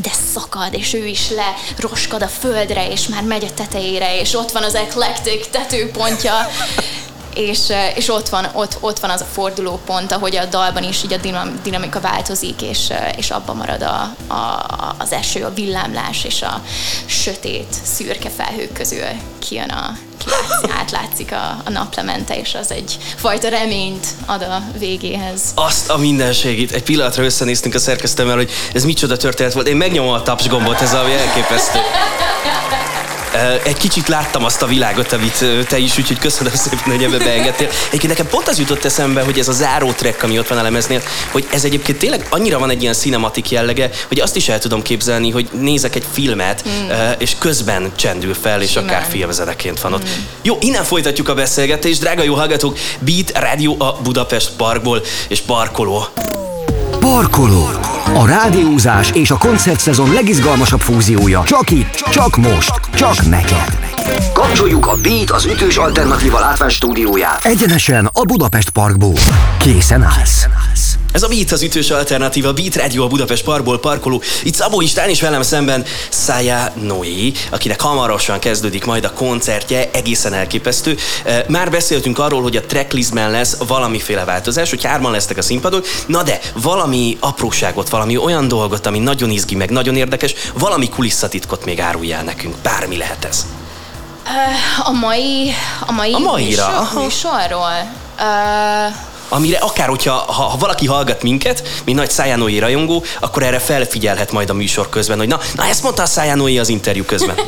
de 0.03 0.11
szakad, 0.33 0.75
és 0.75 0.93
ő 0.93 1.07
is 1.07 1.29
leroskad 1.31 2.23
a 2.23 2.29
földre, 2.29 2.91
és 2.91 3.09
már 3.09 3.23
megy 3.23 3.45
a 3.45 3.55
tetejére, 3.55 4.21
és 4.21 4.35
ott 4.35 4.51
van 4.51 4.63
az 4.63 4.75
eclectic 4.75 5.47
tetőpontja, 5.51 6.35
és, 7.35 7.59
és 7.95 8.09
ott, 8.09 8.29
van, 8.29 8.47
ott, 8.53 8.77
ott 8.81 8.99
van 8.99 9.11
az 9.11 9.21
a 9.21 9.27
fordulópont, 9.33 10.13
ahogy 10.13 10.37
a 10.37 10.45
dalban 10.45 10.83
is 10.83 11.03
így 11.05 11.13
a 11.13 11.47
dinamika 11.63 12.01
változik, 12.01 12.63
és, 12.63 12.93
és 13.17 13.31
abban 13.31 13.57
marad 13.57 13.83
a, 13.83 14.15
a, 14.35 14.95
az 14.99 15.13
eső, 15.13 15.45
a 15.45 15.55
villámlás, 15.55 16.25
és 16.25 16.43
a 16.43 16.63
sötét, 17.07 17.75
szürke 17.83 18.31
felhők 18.31 18.73
közül 18.73 19.05
kijön 19.39 19.69
a, 19.69 19.97
kilátszik, 20.25 20.71
átlátszik 20.79 21.33
a, 21.33 21.63
a 21.65 21.71
naplemente, 21.71 22.39
és 22.39 22.55
az 22.55 22.71
egy 22.71 22.99
fajta 23.17 23.49
reményt 23.49 24.07
ad 24.27 24.43
a 24.43 24.63
végéhez. 24.79 25.41
Azt 25.55 25.91
a 25.91 25.97
mindenségét. 25.97 26.73
Egy 26.73 26.83
pillanatra 26.83 27.25
összenéztünk 27.25 27.75
a 27.75 27.79
szerkesztőmmel, 27.79 28.37
hogy 28.37 28.51
ez 28.73 28.85
micsoda 28.85 29.17
történet 29.17 29.53
volt. 29.53 29.69
Én 29.69 29.77
megnyomom 29.77 30.13
a 30.13 30.23
taps 30.23 30.49
gombot, 30.49 30.81
ez 30.81 30.93
a 30.93 31.11
elképesztő. 31.11 31.79
Egy 33.65 33.77
kicsit 33.77 34.09
láttam 34.09 34.45
azt 34.45 34.63
a 34.63 34.67
világot, 34.67 35.13
amit 35.13 35.45
te 35.69 35.79
is, 35.79 35.99
úgyhogy 35.99 36.19
köszönöm 36.19 36.53
szépen, 36.55 36.83
hogy 36.85 37.03
ebbe 37.03 37.19
beengedtél. 37.19 37.69
Egyébként 37.69 38.09
nekem 38.09 38.27
pont 38.27 38.49
az 38.49 38.59
jutott 38.59 38.85
eszembe, 38.85 39.23
hogy 39.23 39.39
ez 39.39 39.49
a 39.49 39.53
záró 39.53 39.93
track, 39.93 40.23
ami 40.23 40.39
ott 40.39 40.49
van 40.49 40.59
a 40.59 40.63
lemeznél, 40.63 41.03
hogy 41.31 41.47
ez 41.53 41.65
egyébként 41.65 41.99
tényleg 41.99 42.27
annyira 42.31 42.59
van 42.59 42.71
egy 42.71 42.83
ilyen 42.83 42.95
cinematik 42.95 43.51
jellege, 43.51 43.91
hogy 44.09 44.21
azt 44.21 44.37
is 44.37 44.49
el 44.49 44.59
tudom 44.59 44.83
képzelni, 44.83 45.31
hogy 45.31 45.49
nézek 45.53 45.95
egy 45.95 46.05
filmet, 46.13 46.65
mm. 46.69 46.89
és 47.19 47.35
közben 47.39 47.93
csendül 47.97 48.35
fel, 48.35 48.63
és 48.63 48.71
Simán. 48.71 48.89
akár 48.89 49.07
filmzeneként 49.11 49.81
van 49.81 49.93
ott. 49.93 50.05
Mm. 50.05 50.23
Jó, 50.43 50.59
innen 50.61 50.85
folytatjuk 50.85 51.29
a 51.29 51.35
beszélgetést. 51.35 52.01
Drága 52.01 52.23
jó 52.23 52.35
hallgatók, 52.35 52.79
Beat 52.99 53.39
Radio 53.39 53.75
a 53.79 53.99
Budapest 54.03 54.51
Parkból, 54.57 55.03
és 55.29 55.41
parkoló. 55.41 56.05
Parkoló. 57.01 58.00
A 58.15 58.27
rádiózás 58.27 59.11
és 59.11 59.31
a 59.31 59.39
koncertszezon 59.39 60.13
legizgalmasabb 60.13 60.81
fúziója. 60.81 61.43
Csak 61.45 61.71
itt, 61.71 61.95
csak 62.11 62.37
most, 62.37 62.73
csak 62.95 63.29
neked. 63.29 63.79
Kapcsoljuk 64.33 64.87
a 64.87 64.97
Beat 65.03 65.31
az 65.31 65.45
ütős 65.45 65.77
alternatíva 65.77 66.39
látvány 66.39 66.69
stúdióját. 66.69 67.45
Egyenesen 67.45 68.11
a 68.13 68.23
Budapest 68.23 68.71
Parkból. 68.71 69.15
Készen 69.59 70.03
állsz. 70.03 70.47
Ez 71.13 71.23
a 71.23 71.29
Beat 71.29 71.53
az 71.53 71.63
ütős 71.63 71.91
alternatíva, 71.91 72.53
Beat 72.53 72.77
Radio 72.77 73.05
a 73.05 73.07
Budapest 73.07 73.45
Parkból 73.45 73.81
parkoló. 73.81 74.23
Itt 74.43 74.55
Szabó 74.55 74.81
István 74.81 75.09
és 75.09 75.21
velem 75.21 75.43
szemben 75.43 75.85
Szája 76.09 76.73
Noé, 76.75 77.33
akinek 77.51 77.81
hamarosan 77.81 78.39
kezdődik 78.39 78.85
majd 78.85 79.05
a 79.05 79.13
koncertje, 79.13 79.91
egészen 79.93 80.33
elképesztő. 80.33 80.97
Már 81.49 81.71
beszéltünk 81.71 82.19
arról, 82.19 82.43
hogy 82.43 82.57
a 82.57 82.61
tracklistben 82.61 83.31
lesz 83.31 83.57
valamiféle 83.67 84.25
változás, 84.25 84.71
hogy 84.71 84.85
hárman 84.85 85.13
lesznek 85.13 85.39
a 85.39 85.43
színpadon, 85.43 85.83
na 86.07 86.23
de 86.23 86.41
valami 86.55 87.17
apróságot, 87.21 87.89
valami 87.89 88.17
olyan 88.17 88.49
dolgot, 88.49 88.87
ami 88.87 88.99
nagyon 88.99 89.31
izgi, 89.31 89.55
meg 89.55 89.71
nagyon 89.71 89.97
érdekes, 89.97 90.35
valami 90.55 90.89
kulisszatitkot 90.89 91.65
még 91.65 91.81
áruljál 91.81 92.23
nekünk. 92.23 92.57
Bármi 92.63 92.97
lehet 92.97 93.25
ez. 93.25 93.47
A 94.85 94.91
mai, 94.91 95.51
a 95.87 95.93
mai 95.93 96.13
a 96.13 96.19
maira, 96.19 96.69
műsor, 96.69 97.03
műsorról. 97.03 97.93
Uh, 98.19 99.10
amire 99.31 99.59
akár, 99.59 99.89
hogyha 99.89 100.13
ha, 100.13 100.43
ha 100.43 100.57
valaki 100.57 100.87
hallgat 100.87 101.23
minket, 101.23 101.69
mint 101.85 101.99
nagy 101.99 102.11
Szájánói 102.11 102.59
rajongó, 102.59 103.05
akkor 103.21 103.43
erre 103.43 103.59
felfigyelhet 103.59 104.33
majd 104.33 104.51
a 104.51 104.55
műsor 104.55 104.89
közben, 104.89 105.19
hogy 105.19 105.29
na, 105.29 105.41
na 105.55 105.65
ezt 105.65 105.83
mondta 105.83 106.03
a 106.03 106.07
Szájánói 106.07 106.59
az 106.59 106.69
interjú 106.69 107.05
közben. 107.05 107.35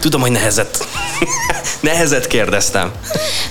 Tudom, 0.00 0.20
hogy 0.20 0.30
nehezett. 0.30 0.86
nehezet 1.80 2.26
kérdeztem. 2.26 2.92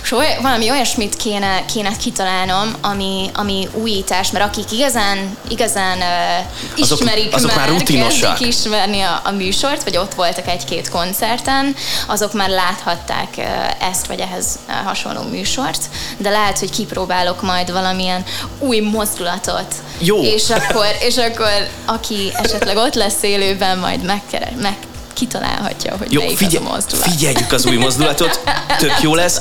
És 0.02 0.12
oly, 0.12 0.38
valami 0.42 0.70
olyasmit 0.70 1.16
kéne, 1.16 1.64
kéne 1.72 1.96
kitalálnom, 1.96 2.74
ami, 2.80 3.30
ami 3.34 3.68
újítás, 3.72 4.30
mert 4.30 4.44
akik 4.44 4.72
igazán, 4.72 5.36
igazán 5.48 5.98
uh, 5.98 6.88
ismerik 6.90 7.34
azok, 7.34 7.34
azok 7.34 7.56
már, 7.56 7.68
már 7.68 7.78
rutinosak. 7.78 8.40
ismerni 8.40 9.00
a, 9.00 9.20
a 9.24 9.30
műsort, 9.30 9.84
vagy 9.84 9.96
ott 9.96 10.14
voltak 10.14 10.48
egy-két 10.48 10.88
koncerten, 10.88 11.74
azok 12.06 12.32
már 12.32 12.48
láthatták 12.48 13.28
uh, 13.36 13.44
ezt, 13.90 14.06
vagy 14.06 14.20
ehhez 14.20 14.58
uh, 14.68 14.74
hasonló 14.74 15.22
műsort, 15.22 15.82
de 16.16 16.30
lehet, 16.30 16.58
hogy 16.58 16.70
kipróbálok 16.70 17.42
majd 17.42 17.72
valamilyen 17.72 18.24
új 18.58 18.80
mozdulatot. 18.80 19.74
Jó. 19.98 20.22
És 20.22 20.50
akkor, 20.50 20.86
és 21.00 21.16
akkor 21.16 21.68
aki 21.84 22.32
esetleg 22.42 22.76
ott 22.76 22.94
lesz 22.94 23.22
élőben, 23.22 23.78
majd 23.78 24.04
megkeres, 24.04 24.48
meg, 24.60 24.76
kitalálhatja, 25.12 25.96
hogy 25.96 26.12
Jó, 26.12 26.20
melyik 26.20 26.36
figye- 26.36 26.60
az 26.60 26.66
a 26.66 26.72
mozdulat. 26.72 27.06
Figyeljük 27.10 27.52
az 27.52 27.66
új 27.66 27.76
mozdulatot, 27.76 28.40
tök 28.78 29.00
jó 29.02 29.14
lesz. 29.14 29.38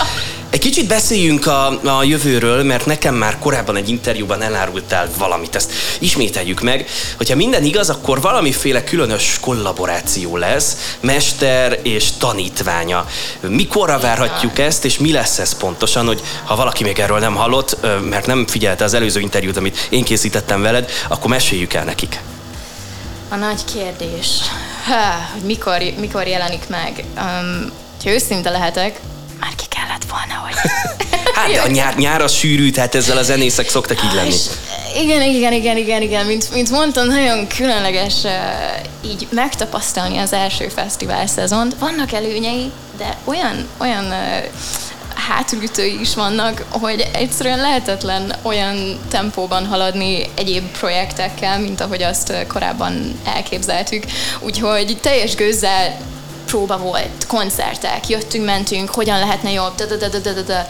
Egy 0.49 0.59
kicsit 0.59 0.87
beszéljünk 0.87 1.47
a, 1.47 1.97
a 1.97 2.03
jövőről, 2.03 2.63
mert 2.63 2.85
nekem 2.85 3.15
már 3.15 3.39
korábban 3.39 3.75
egy 3.75 3.89
interjúban 3.89 4.41
elárultál 4.41 5.09
valamit, 5.17 5.55
ezt 5.55 5.71
ismételjük 5.99 6.61
meg. 6.61 6.87
Hogyha 7.17 7.35
minden 7.35 7.63
igaz, 7.63 7.89
akkor 7.89 8.21
valamiféle 8.21 8.83
különös 8.83 9.37
kollaboráció 9.41 10.37
lesz, 10.37 10.95
mester 10.99 11.79
és 11.83 12.09
tanítványa. 12.17 13.05
Mikorra 13.39 13.99
várhatjuk 13.99 14.59
ezt, 14.59 14.85
és 14.85 14.97
mi 14.97 15.11
lesz 15.11 15.39
ez 15.39 15.57
pontosan, 15.57 16.05
hogy 16.05 16.21
ha 16.43 16.55
valaki 16.55 16.83
még 16.83 16.99
erről 16.99 17.19
nem 17.19 17.35
hallott, 17.35 17.77
mert 18.09 18.25
nem 18.25 18.47
figyelte 18.47 18.83
az 18.83 18.93
előző 18.93 19.19
interjút, 19.19 19.57
amit 19.57 19.87
én 19.89 20.03
készítettem 20.03 20.61
veled, 20.61 20.89
akkor 21.07 21.29
meséljük 21.29 21.73
el 21.73 21.83
nekik. 21.83 22.19
A 23.29 23.35
nagy 23.35 23.63
kérdés, 23.73 24.27
hogy 25.33 25.41
mikor, 25.41 25.77
mikor 25.99 26.27
jelenik 26.27 26.67
meg. 26.67 27.03
Um, 27.15 27.71
ha 28.03 28.09
őszinte 28.09 28.49
lehetek, 28.49 28.99
már 29.39 29.55
ki 29.55 29.65
kellett 29.69 30.05
volna, 30.09 30.45
hogy... 30.45 30.55
hát, 31.35 31.51
de 31.51 31.61
a 31.61 31.67
nyár, 31.67 31.95
nyár 31.95 32.21
az 32.21 32.33
sűrű, 32.33 32.71
tehát 32.71 32.95
ezzel 32.95 33.17
a 33.17 33.23
zenészek 33.23 33.69
szoktak 33.69 34.03
így 34.03 34.13
lenni. 34.13 34.27
És 34.27 34.45
igen, 35.01 35.21
igen, 35.21 35.53
igen, 35.53 35.77
igen, 35.77 36.01
igen. 36.01 36.25
Mint, 36.25 36.53
mint 36.53 36.69
mondtam, 36.69 37.07
nagyon 37.07 37.47
különleges 37.47 38.23
uh, 38.23 38.31
így 39.11 39.27
megtapasztalni 39.31 40.17
az 40.17 40.33
első 40.33 40.67
fesztivál 40.67 41.27
szezont. 41.27 41.75
Vannak 41.79 42.11
előnyei, 42.11 42.71
de 42.97 43.17
olyan, 43.25 43.67
olyan 43.77 44.05
uh, 44.05 44.43
hátulütői 45.27 45.99
is 45.99 46.15
vannak, 46.15 46.65
hogy 46.69 47.09
egyszerűen 47.13 47.59
lehetetlen 47.59 48.35
olyan 48.41 48.99
tempóban 49.09 49.65
haladni 49.65 50.29
egyéb 50.35 50.77
projektekkel, 50.77 51.59
mint 51.59 51.81
ahogy 51.81 52.03
azt 52.03 52.45
korábban 52.47 53.19
elképzeltük. 53.25 54.03
Úgyhogy 54.39 54.97
teljes 55.01 55.35
gőzzel 55.35 55.97
próba 56.45 56.77
volt, 56.77 57.25
koncertek, 57.27 58.07
jöttünk, 58.07 58.45
mentünk, 58.45 58.89
hogyan 58.89 59.19
lehetne 59.19 59.51
jobb, 59.51 59.75
da, 59.75 59.85
da, 59.85 59.95
da, 59.95 60.19
da, 60.19 60.31
da, 60.31 60.41
da. 60.41 60.65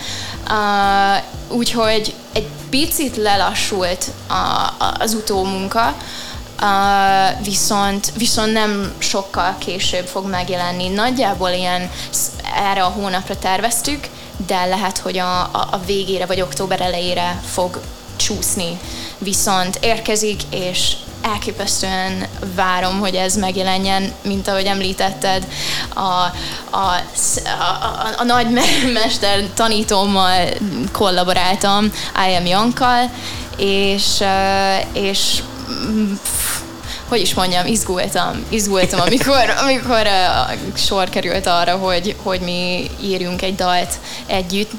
Uh, 0.49 1.57
úgyhogy 1.57 2.13
egy 2.33 2.47
picit 2.69 3.17
lelassult 3.17 4.05
a, 4.27 4.33
a, 4.33 4.95
az 4.99 5.13
utómunka, 5.13 5.95
Uh, 6.61 7.43
viszont, 7.43 8.11
viszont 8.17 8.53
nem 8.53 8.93
sokkal 8.97 9.55
később 9.57 10.05
fog 10.05 10.29
megjelenni. 10.29 10.87
Nagyjából 10.87 11.49
ilyen 11.49 11.89
erre 12.55 12.83
a 12.83 12.87
hónapra 12.87 13.39
terveztük, 13.39 14.07
de 14.47 14.65
lehet, 14.65 14.97
hogy 14.97 15.17
a, 15.17 15.39
a, 15.41 15.67
a 15.71 15.79
végére 15.85 16.25
vagy 16.25 16.41
október 16.41 16.81
elejére 16.81 17.41
fog 17.51 17.81
csúszni. 18.15 18.79
Viszont 19.17 19.77
érkezik, 19.81 20.41
és 20.49 20.93
elképesztően 21.21 22.27
várom, 22.55 22.99
hogy 22.99 23.15
ez 23.15 23.35
megjelenjen, 23.35 24.13
mint 24.21 24.47
ahogy 24.47 24.65
említetted, 24.65 25.47
a, 25.93 25.99
a, 25.99 26.31
a, 26.69 26.77
a, 27.59 28.13
a 28.17 28.23
nagy 28.23 28.47
mester 29.03 29.43
tanítómmal 29.53 30.49
kollaboráltam, 30.91 31.91
I 32.29 32.35
am 32.35 32.45
Jankkal, 32.45 33.09
és, 33.57 34.23
és 34.93 35.41
hogy 37.09 37.21
is 37.21 37.33
mondjam, 37.33 37.65
izgultam, 37.65 38.45
izgultam, 38.49 38.99
amikor, 38.99 39.49
amikor 39.67 40.05
uh, 40.05 40.57
sor 40.75 41.09
került 41.09 41.45
arra, 41.45 41.75
hogy, 41.75 42.15
hogy 42.23 42.39
mi 42.39 42.89
írjunk 43.01 43.41
egy 43.41 43.55
dalt 43.55 43.99
együtt. 44.25 44.71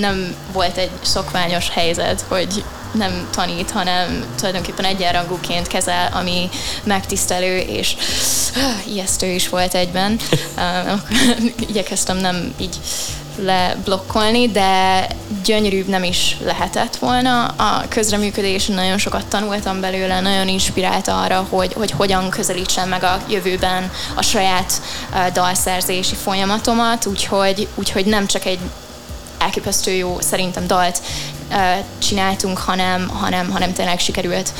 Nem 0.00 0.34
volt 0.52 0.76
egy 0.76 0.90
szokványos 1.02 1.70
helyzet, 1.70 2.24
hogy 2.28 2.64
nem 2.94 3.28
tanít, 3.32 3.70
hanem 3.70 4.24
tulajdonképpen 4.36 4.84
egyenrangúként 4.84 5.66
kezel, 5.66 6.10
ami 6.12 6.48
megtisztelő, 6.84 7.58
és 7.58 7.96
uh, 8.56 8.94
ijesztő 8.94 9.26
is 9.26 9.48
volt 9.48 9.74
egyben. 9.74 10.18
Uh, 10.56 11.00
igyekeztem 11.68 12.16
nem 12.16 12.54
így 12.60 12.76
leblokkolni, 13.36 14.48
de 14.48 15.06
gyönyörűbb 15.44 15.86
nem 15.86 16.04
is 16.04 16.36
lehetett 16.44 16.96
volna. 16.96 17.46
A 17.46 17.84
közreműködés 17.88 18.66
nagyon 18.66 18.98
sokat 18.98 19.26
tanultam 19.26 19.80
belőle, 19.80 20.20
nagyon 20.20 20.48
inspirált 20.48 21.08
arra, 21.08 21.46
hogy, 21.48 21.72
hogy 21.72 21.90
hogyan 21.90 22.30
közelítsem 22.30 22.88
meg 22.88 23.02
a 23.02 23.20
jövőben 23.28 23.90
a 24.14 24.22
saját 24.22 24.82
uh, 25.12 25.32
dalszerzési 25.32 26.14
folyamatomat, 26.14 27.06
úgyhogy, 27.06 27.68
úgyhogy 27.74 28.06
nem 28.06 28.26
csak 28.26 28.44
egy 28.44 28.58
elképesztő 29.38 29.90
jó 29.90 30.16
szerintem 30.20 30.66
dalt 30.66 31.00
csináltunk, 31.98 32.58
hanem, 32.58 33.08
hanem, 33.08 33.50
hanem 33.50 33.72
tényleg 33.72 33.98
sikerült 33.98 34.52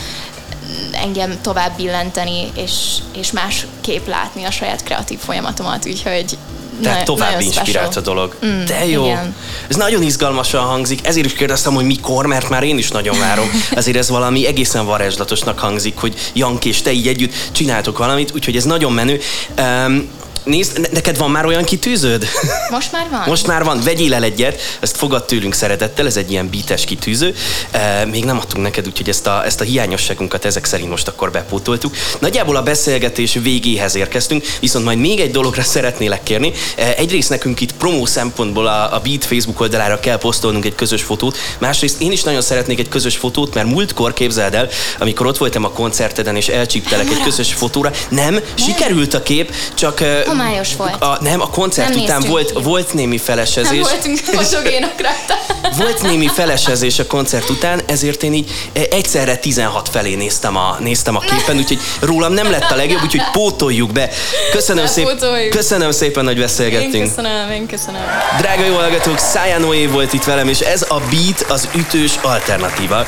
engem 0.93 1.39
tovább 1.41 1.77
billenteni, 1.77 2.51
és, 2.55 2.73
és 3.17 3.33
kép 3.81 4.09
látni 4.09 4.45
a 4.45 4.51
saját 4.51 4.83
kreatív 4.83 5.19
folyamatomat, 5.19 5.87
úgyhogy 5.87 6.39
tehát 6.83 6.99
Na, 6.99 7.05
tovább 7.05 7.41
inspirált 7.41 7.97
a 7.97 8.01
dolog. 8.01 8.37
Mm, 8.47 8.65
De 8.65 8.87
jó. 8.87 9.05
Igen. 9.05 9.35
Ez 9.69 9.77
nagyon 9.77 10.03
izgalmasan 10.03 10.65
hangzik, 10.65 11.07
ezért 11.07 11.27
is 11.27 11.33
kérdeztem, 11.33 11.75
hogy 11.75 11.85
mikor, 11.85 12.27
mert 12.27 12.49
már 12.49 12.63
én 12.63 12.79
is 12.79 12.91
nagyon 12.91 13.19
várom. 13.19 13.51
Ezért 13.71 13.97
ez 13.97 14.09
valami 14.09 14.47
egészen 14.47 14.87
varázslatosnak 14.87 15.59
hangzik, 15.59 15.97
hogy 15.97 16.15
Jank 16.33 16.65
és 16.65 16.83
te 16.83 16.93
így 16.93 17.09
együtt 17.09 17.33
csináltok 17.53 17.99
valamit, 17.99 18.33
úgyhogy 18.35 18.57
ez 18.57 18.65
nagyon 18.65 18.93
menő. 18.93 19.21
Um, 19.59 20.09
Nézd, 20.45 20.89
neked 20.93 21.17
van 21.17 21.31
már 21.31 21.47
olyan 21.47 21.65
kitűződ? 21.65 22.27
Most 22.71 22.93
már 22.93 23.07
van. 23.11 23.23
Most 23.27 23.47
már 23.47 23.65
van. 23.65 23.81
Vegyél 23.85 24.15
el 24.15 24.23
egyet, 24.23 24.61
ezt 24.81 24.97
fogad 24.97 25.25
tőlünk 25.25 25.55
szeretettel, 25.55 26.07
ez 26.07 26.17
egy 26.17 26.31
ilyen 26.31 26.49
bites 26.49 26.85
kitűző. 26.85 27.35
E, 27.71 28.05
még 28.05 28.25
nem 28.25 28.39
adtunk 28.39 28.65
neked, 28.65 28.87
úgyhogy 28.87 29.09
ezt 29.09 29.27
a, 29.27 29.45
ezt 29.45 29.61
a 29.61 29.65
hiányosságunkat 29.65 30.45
ezek 30.45 30.65
szerint 30.65 30.91
most 30.91 31.09
akkor 31.09 31.31
bepótoltuk. 31.31 31.97
Nagyjából 32.19 32.57
a 32.57 32.63
beszélgetés 32.63 33.39
végéhez 33.43 33.95
érkeztünk, 33.95 34.45
viszont 34.61 34.85
majd 34.85 34.99
még 34.99 35.21
egy 35.21 35.31
dologra 35.31 35.63
szeretnélek 35.63 36.23
kérni. 36.23 36.53
E, 36.77 36.95
egyrészt 36.97 37.31
nekünk 37.31 37.61
itt 37.61 37.73
promó 37.73 38.07
szempontból 38.07 38.67
a, 38.67 38.95
a 38.95 39.01
Beat 39.05 39.25
Facebook 39.25 39.61
oldalára 39.61 40.01
kell 40.01 40.19
posztolnunk 40.19 40.65
egy 40.65 40.75
közös 40.75 41.03
fotót, 41.03 41.37
másrészt 41.59 42.01
én 42.01 42.13
is 42.13 42.23
nagyon 42.23 42.41
szeretnék 42.41 42.79
egy 42.79 42.89
közös 42.89 43.17
fotót, 43.17 43.55
mert 43.55 43.67
múltkor 43.67 44.13
képzeld 44.13 44.55
el, 44.55 44.69
amikor 44.99 45.27
ott 45.27 45.39
voltam 45.39 45.65
a 45.65 45.71
koncerteden 45.71 46.37
és 46.37 46.49
elcsíptelek 46.49 47.07
egy 47.07 47.23
közös 47.23 47.53
fotóra, 47.53 47.91
nem, 48.09 48.41
sikerült 48.55 49.15
a 49.15 49.23
kép, 49.23 49.53
csak 49.75 50.01
homályos 50.37 50.77
volt. 50.77 51.03
A, 51.03 51.19
nem, 51.21 51.41
a 51.41 51.51
koncert 51.51 51.95
nem 51.95 52.03
után 52.03 52.23
volt, 52.27 52.53
volt 52.63 52.95
némi 52.95 53.19
felesezés. 53.19 53.85
Nem 53.85 53.91
voltunk 53.91 54.21
rajta. 55.05 55.35
Volt 55.77 56.03
némi 56.03 56.29
felesezés 56.29 56.99
a 56.99 57.07
koncert 57.07 57.51
után, 57.51 57.81
ezért 57.87 58.23
én 58.23 58.33
így 58.33 58.51
e, 58.73 58.81
egyszerre 58.91 59.37
16 59.37 59.89
felé 59.89 60.15
néztem 60.15 60.57
a, 60.57 60.77
néztem 60.81 61.17
a 61.17 61.19
képen, 61.19 61.57
úgyhogy 61.57 61.81
rólam 62.01 62.33
nem 62.33 62.51
lett 62.51 62.71
a 62.71 62.75
legjobb, 62.75 63.03
úgyhogy 63.03 63.23
pótoljuk 63.33 63.93
be. 63.93 64.11
Köszönöm, 64.53 64.87
szép, 64.87 65.09
köszönöm 65.51 65.91
szépen, 65.91 66.25
hogy 66.25 66.39
beszélgettünk. 66.39 66.95
Én 66.95 67.09
köszönöm, 67.09 67.51
én 67.51 67.67
köszönöm. 67.67 68.01
Drága 68.39 68.65
jó 68.65 68.75
hallgatók, 68.75 69.19
Szája 69.19 69.59
Noé 69.59 69.87
volt 69.87 70.13
itt 70.13 70.25
velem, 70.25 70.49
és 70.49 70.61
ez 70.61 70.83
a 70.89 71.01
Beat 71.11 71.43
az 71.49 71.69
ütős 71.75 72.13
alternatíva. 72.23 73.07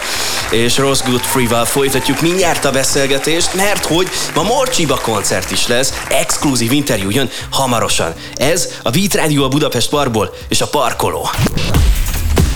És 0.50 0.76
Rose 0.76 1.04
Godfrey-val 1.08 1.64
folytatjuk 1.64 2.20
mindjárt 2.20 2.64
a 2.64 2.70
beszélgetést, 2.70 3.54
mert 3.54 3.84
hogy 3.84 4.08
ma 4.34 4.42
Morcsiba 4.42 4.98
koncert 5.02 5.50
is 5.50 5.66
lesz, 5.66 5.92
exkluzív 6.08 6.72
interjú 6.72 7.10
jön 7.16 7.28
hamarosan. 7.50 8.12
Ez 8.34 8.68
a 8.82 8.90
Beat 8.90 9.14
Radio 9.14 9.44
a 9.44 9.48
Budapest 9.48 9.88
Parkból 9.88 10.34
és 10.48 10.60
a 10.60 10.68
Parkoló. 10.68 11.28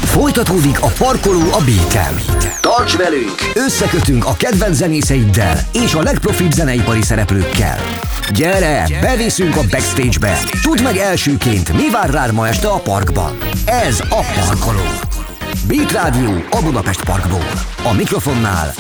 Folytatódik 0.04 0.82
a 0.82 0.87
Parkoló 0.87 1.40
a 1.40 1.61
Beaten. 1.64 2.20
Tarts 2.61 2.96
velünk! 2.96 3.52
Összekötünk 3.54 4.24
a 4.26 4.34
kedvenc 4.37 4.76
zenészeiddel 4.76 5.61
és 5.72 5.94
a 5.94 6.02
legprofibb 6.02 6.52
zeneipari 6.52 7.02
szereplőkkel. 7.02 7.78
Gyere, 8.32 8.87
beviszünk 9.00 9.56
a 9.56 9.62
backstage-be! 9.70 10.38
Tudd 10.62 10.82
meg 10.82 10.96
elsőként, 10.96 11.72
mi 11.72 11.90
vár 11.90 12.11
rád 12.11 12.32
ma 12.32 12.48
este 12.48 12.68
a 12.68 12.78
parkban. 12.78 13.38
Ez 13.64 14.00
a 14.08 14.24
Parkoló. 14.40 14.84
Beat 15.66 15.92
Radio 15.92 16.30
a 16.50 16.62
Budapest 16.62 17.04
Parkból. 17.04 17.50
A 17.82 17.92
mikrofonnál 17.92 18.74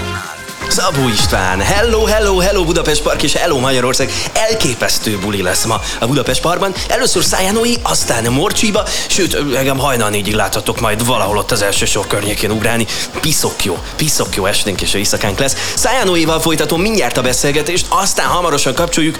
Szabó 0.70 1.08
István, 1.08 1.60
hello, 1.60 2.04
hello, 2.04 2.38
hello 2.38 2.64
Budapest 2.64 3.02
Park 3.02 3.22
és 3.22 3.32
hello 3.32 3.58
Magyarország. 3.58 4.12
Elképesztő 4.32 5.18
buli 5.18 5.42
lesz 5.42 5.64
ma 5.64 5.80
a 5.98 6.06
Budapest 6.06 6.40
Parkban. 6.40 6.74
Először 6.88 7.24
Szájánói, 7.24 7.74
aztán 7.82 8.32
Morcsiba, 8.32 8.84
sőt, 9.08 9.34
engem 9.56 9.78
hajnal 9.78 10.10
négyig 10.10 10.34
láthatok 10.34 10.80
majd 10.80 11.06
valahol 11.06 11.36
ott 11.36 11.50
az 11.50 11.62
első 11.62 11.84
sor 11.84 12.06
környékén 12.06 12.50
ugrálni. 12.50 12.86
Piszok 13.20 13.64
jó, 13.64 13.78
piszok 13.96 14.34
jó 14.34 14.46
esténk 14.46 14.80
és 14.80 14.94
éjszakánk 14.94 15.38
lesz. 15.38 15.72
Szájánóival 15.74 16.40
folytatom 16.40 16.80
mindjárt 16.80 17.16
a 17.16 17.22
beszélgetést, 17.22 17.86
aztán 17.88 18.26
hamarosan 18.26 18.74
kapcsoljuk 18.74 19.16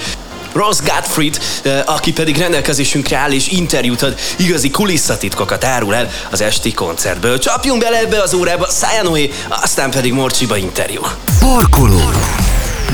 Ross 0.52 0.78
Gottfried, 0.80 1.38
eh, 1.62 1.82
aki 1.86 2.12
pedig 2.12 2.36
rendelkezésünkre 2.36 3.16
áll 3.16 3.32
és 3.32 3.48
interjút 3.48 4.02
ad, 4.02 4.18
igazi 4.36 4.70
kulisszatitkokat 4.70 5.64
árul 5.64 5.94
el 5.94 6.10
az 6.30 6.40
esti 6.40 6.72
koncertből. 6.72 7.38
Csapjunk 7.38 7.82
bele 7.82 7.98
ebbe 7.98 8.22
az 8.22 8.34
órába, 8.34 8.66
Szájanoé, 8.68 9.30
aztán 9.48 9.90
pedig 9.90 10.12
Morcsiba 10.12 10.56
interjú. 10.56 11.02
Parkoló. 11.40 12.00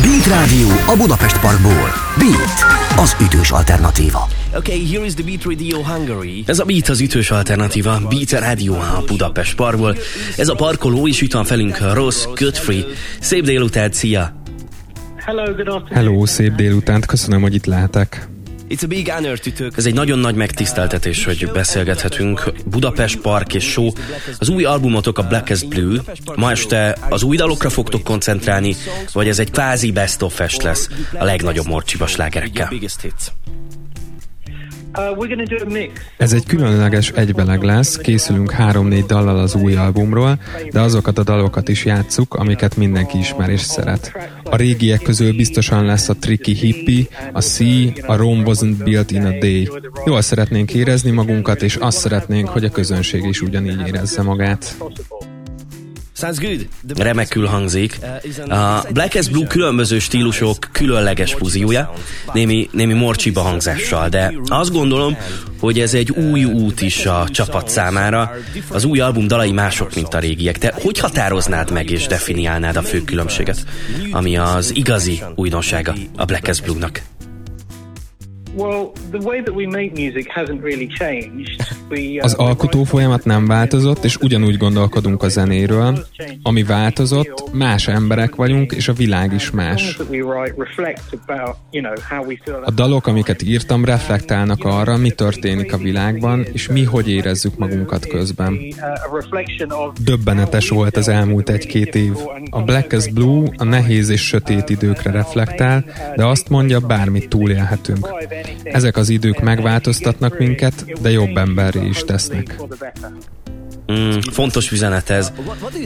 Beat 0.03 0.27
Rádió 0.27 0.69
a 0.87 0.97
Budapest 0.97 1.41
Parkból. 1.41 1.93
Beat, 2.19 2.65
az 2.97 3.17
ütős 3.21 3.51
alternatíva. 3.51 4.29
Okay, 4.55 4.87
here 4.91 5.05
is 5.05 5.15
the 5.15 5.25
Beat 5.25 5.45
Radio 5.45 5.83
Hungary. 5.83 6.45
Ez 6.47 6.59
a 6.59 6.65
Beat 6.65 6.89
az 6.89 7.01
ütős 7.01 7.31
alternatíva, 7.31 8.01
Beat 8.09 8.31
Rádió 8.31 8.75
a 8.75 9.03
Budapest 9.07 9.55
Parkból. 9.55 9.97
Ez 10.37 10.49
a 10.49 10.55
parkoló 10.55 11.07
is 11.07 11.21
itt 11.21 11.33
van 11.33 11.45
felünk 11.45 11.93
Ross 11.93 12.25
Godfrey. 12.35 12.85
Szép 13.21 13.45
délután, 13.45 13.93
szia! 13.93 14.36
Hello, 15.27 15.45
good 15.45 15.69
afternoon. 15.69 15.87
Hello, 15.93 16.27
szép 16.27 16.55
délutánt, 16.55 17.07
köszönöm, 17.07 17.41
hogy 17.41 17.55
itt 17.55 17.65
lehetek. 17.65 18.29
It's 18.69 18.85
a 18.85 18.87
big 18.87 19.13
honor 19.13 19.39
to 19.39 19.51
talk. 19.51 19.77
Ez 19.77 19.87
egy 19.87 19.95
nagyon 19.95 20.19
nagy 20.19 20.35
megtiszteltetés, 20.35 21.25
hogy 21.25 21.51
beszélgethetünk. 21.53 22.53
Budapest 22.67 23.21
Park 23.21 23.55
és 23.55 23.65
Show. 23.65 23.91
Az 24.39 24.49
új 24.49 24.65
albumotok 24.65 25.19
a 25.19 25.23
Black 25.23 25.51
as 25.51 25.63
Blue. 25.63 26.01
Ma 26.37 26.51
este 26.51 26.97
az 27.09 27.23
új 27.23 27.37
dalokra 27.37 27.71
fogtok 27.71 28.03
koncentrálni, 28.03 28.75
vagy 29.13 29.29
ez 29.29 29.39
egy 29.39 29.51
kvázi 29.51 29.93
best 29.93 30.23
of 30.23 30.35
fest 30.35 30.63
lesz 30.63 30.89
a 31.19 31.25
legnagyobb 31.25 31.67
morcsiba 31.67 32.07
slágerekkel? 32.07 32.73
Uh, 34.97 35.89
Ez 36.17 36.33
egy 36.33 36.47
különleges 36.47 37.11
egybeleg 37.11 37.63
lesz, 37.63 37.97
készülünk 37.97 38.51
három-négy 38.51 39.05
dallal 39.05 39.39
az 39.39 39.55
új 39.55 39.75
albumról, 39.75 40.39
de 40.71 40.81
azokat 40.81 41.19
a 41.19 41.23
dalokat 41.23 41.69
is 41.69 41.85
játsszuk, 41.85 42.35
amiket 42.35 42.77
mindenki 42.77 43.19
ismer 43.19 43.49
és 43.49 43.61
szeret. 43.61 44.13
A 44.43 44.57
régiek 44.57 45.03
közül 45.03 45.37
biztosan 45.37 45.85
lesz 45.85 46.09
a 46.09 46.15
Tricky 46.15 46.55
Hippie, 46.55 47.05
a 47.33 47.41
Sea, 47.41 47.91
a 48.07 48.17
Rome 48.17 48.43
Wasn't 48.47 48.75
Built 48.85 49.11
in 49.11 49.25
a 49.25 49.39
Day. 49.39 49.71
Jól 50.05 50.23
szeretnénk 50.23 50.75
érezni 50.75 51.11
magunkat, 51.11 51.63
és 51.63 51.77
azt 51.77 51.99
szeretnénk, 51.99 52.49
hogy 52.49 52.65
a 52.65 52.71
közönség 52.71 53.25
is 53.25 53.41
ugyanígy 53.41 53.87
érezze 53.87 54.23
magát. 54.23 54.77
Remekül 56.97 57.47
hangzik. 57.47 57.99
A 58.49 58.87
Black 58.93 59.15
as 59.15 59.29
Blue 59.29 59.47
különböző 59.47 59.99
stílusok 59.99 60.69
különleges 60.73 61.35
fúziója, 61.35 61.93
némi, 62.33 62.69
némi 62.73 62.93
morcsiba 62.93 63.41
hangzással, 63.41 64.09
de 64.09 64.35
azt 64.47 64.73
gondolom, 64.73 65.17
hogy 65.61 65.81
ez 65.81 65.95
egy 65.95 66.11
új 66.11 66.45
út 66.45 66.81
is 66.81 67.07
a 67.07 67.27
csapat 67.31 67.69
számára. 67.69 68.33
Az 68.69 68.85
új 68.85 69.01
album 69.01 69.27
dalai 69.27 69.53
mások, 69.53 69.95
mint 69.95 70.15
a 70.15 70.19
régiek. 70.19 70.59
Te 70.59 70.75
hogy 70.83 70.99
határoznád 70.99 71.73
meg 71.73 71.91
és 71.91 72.07
definiálnád 72.07 72.77
a 72.77 72.83
fő 72.83 73.03
különbséget, 73.03 73.65
ami 74.11 74.37
az 74.37 74.75
igazi 74.75 75.23
újdonsága 75.35 75.95
a 76.17 76.25
Black 76.25 76.49
as 76.49 76.61
Blue-nak? 76.61 77.03
Well, 78.55 78.93
the 79.11 79.19
way 79.19 79.43
that 79.43 79.55
we 79.55 79.67
make 79.67 79.91
music 79.95 80.27
hasn't 80.35 80.63
really 80.63 80.87
changed. 80.87 81.76
Az 82.21 82.35
alkotó 82.35 82.85
folyamat 82.85 83.25
nem 83.25 83.47
változott, 83.47 84.05
és 84.05 84.17
ugyanúgy 84.17 84.57
gondolkodunk 84.57 85.23
a 85.23 85.29
zenéről. 85.29 86.07
Ami 86.43 86.63
változott, 86.63 87.53
más 87.53 87.89
emberek 87.89 88.35
vagyunk, 88.35 88.73
és 88.73 88.89
a 88.89 88.93
világ 88.93 89.33
is 89.33 89.51
más. 89.51 89.99
A 92.65 92.71
dalok, 92.71 93.07
amiket 93.07 93.43
írtam, 93.43 93.85
reflektálnak 93.85 94.65
arra, 94.65 94.97
mi 94.97 95.11
történik 95.11 95.73
a 95.73 95.77
világban, 95.77 96.47
és 96.53 96.69
mi 96.69 96.85
hogy 96.85 97.11
érezzük 97.11 97.59
magunkat 97.59 98.07
közben. 98.07 98.59
Döbbenetes 100.05 100.69
volt 100.69 100.97
az 100.97 101.09
elmúlt 101.09 101.49
egy-két 101.49 101.95
év. 101.95 102.13
A 102.51 102.63
Black 102.63 102.93
as 102.93 103.09
Blue 103.09 103.49
a 103.57 103.65
nehéz 103.65 104.09
és 104.09 104.27
sötét 104.27 104.71
időkre 104.71 105.11
reflektál, 105.11 105.85
de 106.17 106.25
azt 106.25 106.49
mondja, 106.49 106.81
bármit 106.81 107.29
túlélhetünk. 107.29 108.09
Ezek 108.63 108.97
az 108.97 109.09
idők 109.09 109.41
megváltoztatnak 109.41 110.39
minket, 110.39 111.01
de 111.01 111.11
jobb 111.11 111.35
emberré 111.77 111.89
is 111.89 112.05
tesznek. 112.05 112.57
Mm, 113.93 114.19
fontos 114.33 114.71
üzenet 114.71 115.11
ez. 115.11 115.33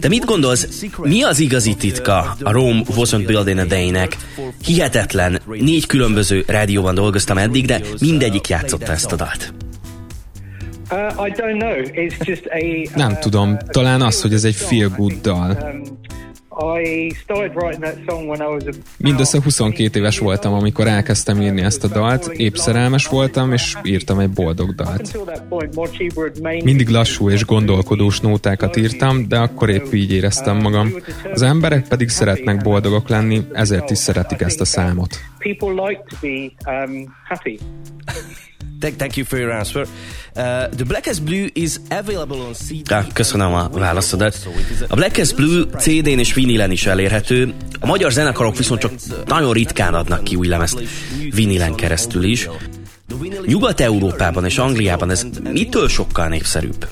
De 0.00 0.09
mit 0.09 0.24
gondolsz, 0.24 0.87
mi 1.03 1.22
az 1.22 1.38
igazi 1.38 1.74
titka 1.74 2.37
a 2.42 2.50
Rome 2.50 2.83
Wasn't 2.87 3.22
Built 3.26 3.48
in 3.48 3.59
a 3.59 3.64
Day-nek? 3.64 4.16
Hihetetlen, 4.64 5.40
négy 5.46 5.87
különböző 5.87 6.44
rádióban 6.46 6.94
dolgoztam 6.94 7.38
eddig, 7.38 7.66
de 7.66 7.81
mindegyik 8.00 8.48
játszotta 8.48 8.92
ezt 8.92 9.12
a 9.12 9.16
dalt. 9.16 9.53
Nem 12.94 13.16
tudom, 13.20 13.57
talán 13.66 14.00
az, 14.03 14.20
hogy 14.22 14.33
ez 14.33 14.44
egy 14.44 14.55
feel 14.55 14.88
good 14.96 15.12
dal. 15.22 15.59
Mindössze 18.96 19.42
22 19.42 19.99
éves 19.99 20.18
voltam, 20.18 20.53
amikor 20.53 20.87
elkezdtem 20.87 21.40
írni 21.40 21.61
ezt 21.62 21.85
a 21.85 21.88
dalt, 21.88 22.27
épp 22.27 22.55
szerelmes 22.55 23.07
voltam, 23.07 23.53
és 23.53 23.75
írtam 23.83 24.18
egy 24.18 24.31
boldog 24.31 24.75
dalt. 24.75 25.18
Mindig 26.64 26.88
lassú 26.88 27.31
és 27.31 27.44
gondolkodós 27.44 28.20
nótákat 28.20 28.77
írtam, 28.77 29.29
de 29.29 29.38
akkor 29.38 29.70
épp 29.70 29.92
így 29.92 30.12
éreztem 30.12 30.57
magam. 30.57 30.92
Az 31.33 31.42
emberek 31.42 31.88
pedig 31.88 32.09
szeretnek 32.09 32.62
boldogok 32.62 33.09
lenni, 33.09 33.40
ezért 33.53 33.90
is 33.90 33.99
szeretik 33.99 34.40
ezt 34.40 34.61
a 34.61 34.64
számot. 34.64 35.16
Thank 38.80 39.16
you 39.16 39.26
for 39.26 39.38
your 39.38 39.52
answer. 39.52 39.86
Uh, 40.36 40.68
the 40.76 40.84
Black 40.84 41.06
as 41.06 41.18
Blue 41.18 41.48
is 41.52 41.80
available 41.90 42.36
on 42.36 42.52
CD. 42.54 42.92
Ah, 42.92 43.04
köszönöm 43.12 43.54
a 43.54 43.68
válaszodat. 43.68 44.48
A 44.88 44.94
Black 44.94 45.18
as 45.18 45.32
Blue 45.32 45.64
CD-n 45.76 46.18
és 46.18 46.34
vinilen 46.34 46.70
is 46.70 46.86
elérhető. 46.86 47.54
A 47.80 47.86
magyar 47.86 48.12
zenekarok 48.12 48.56
viszont 48.56 48.80
csak 48.80 48.92
nagyon 49.26 49.52
ritkán 49.52 49.94
adnak 49.94 50.24
ki 50.24 50.34
új 50.34 50.46
lemezt 50.46 50.82
vinilen 51.34 51.74
keresztül 51.74 52.24
is. 52.24 52.48
Nyugat-Európában 53.46 54.44
és 54.44 54.58
Angliában 54.58 55.10
ez 55.10 55.26
mitől 55.42 55.88
sokkal 55.88 56.28
népszerűbb? 56.28 56.88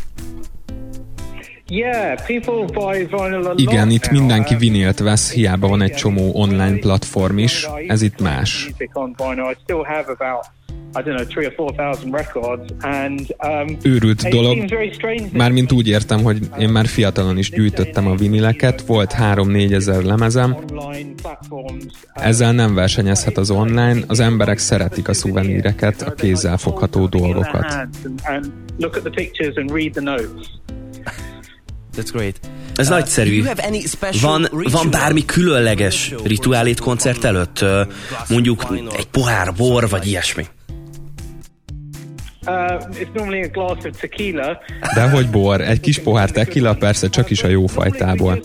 Igen, 3.57 3.91
itt 3.91 4.11
mindenki 4.11 4.57
vinilt 4.57 4.99
vesz, 4.99 5.33
hiába 5.33 5.69
van 5.69 5.83
egy 5.83 5.93
csomó 5.93 6.31
online 6.35 6.79
platform 6.79 7.39
is, 7.39 7.67
ez 7.87 8.03
itt 8.03 8.21
más. 8.21 8.71
Um, 13.43 13.77
Őrült 13.83 14.29
dolog. 14.29 14.65
Mármint 15.33 15.73
úgy 15.73 15.89
értem, 15.89 16.23
hogy 16.23 16.39
én 16.59 16.69
már 16.69 16.87
fiatalon 16.87 17.39
is 17.39 17.51
gyűjtöttem 17.51 18.07
a 18.07 18.15
vinileket, 18.15 18.81
volt 18.81 19.15
3-4 19.19 19.73
ezer 19.73 20.03
lemezem. 20.03 20.57
Ezzel 22.15 22.53
nem 22.53 22.75
versenyezhet 22.75 23.37
az 23.37 23.51
online, 23.51 24.01
az 24.07 24.21
emberek 24.21 24.59
szeretik 24.59 25.09
a 25.09 25.13
szuveníreket, 25.13 26.03
a 26.03 26.13
kézzel 26.13 26.57
fogható 26.57 27.07
dolgokat. 27.07 27.89
That's 31.97 32.11
great. 32.13 32.41
Ez 32.75 32.87
uh, 32.87 32.93
nagyszerű. 32.93 33.45
Van, 34.21 34.49
van 34.51 34.91
bármi 34.91 35.25
különleges 35.25 36.15
rituálét 36.25 36.81
koncert 36.81 37.25
előtt? 37.25 37.65
Mondjuk 38.29 38.67
egy 38.97 39.07
pohár 39.07 39.55
bor, 39.55 39.89
vagy 39.89 40.07
ilyesmi? 40.07 40.45
Uh, 42.49 42.83
De 44.95 45.11
hogy 45.11 45.29
bor, 45.31 45.61
egy 45.61 45.81
kis 45.81 45.99
pohár 45.99 46.31
tequila 46.31 46.75
persze 46.75 47.09
csak 47.09 47.31
is 47.31 47.43
a 47.43 47.49
jó 47.49 47.67
fajtából. 47.67 48.41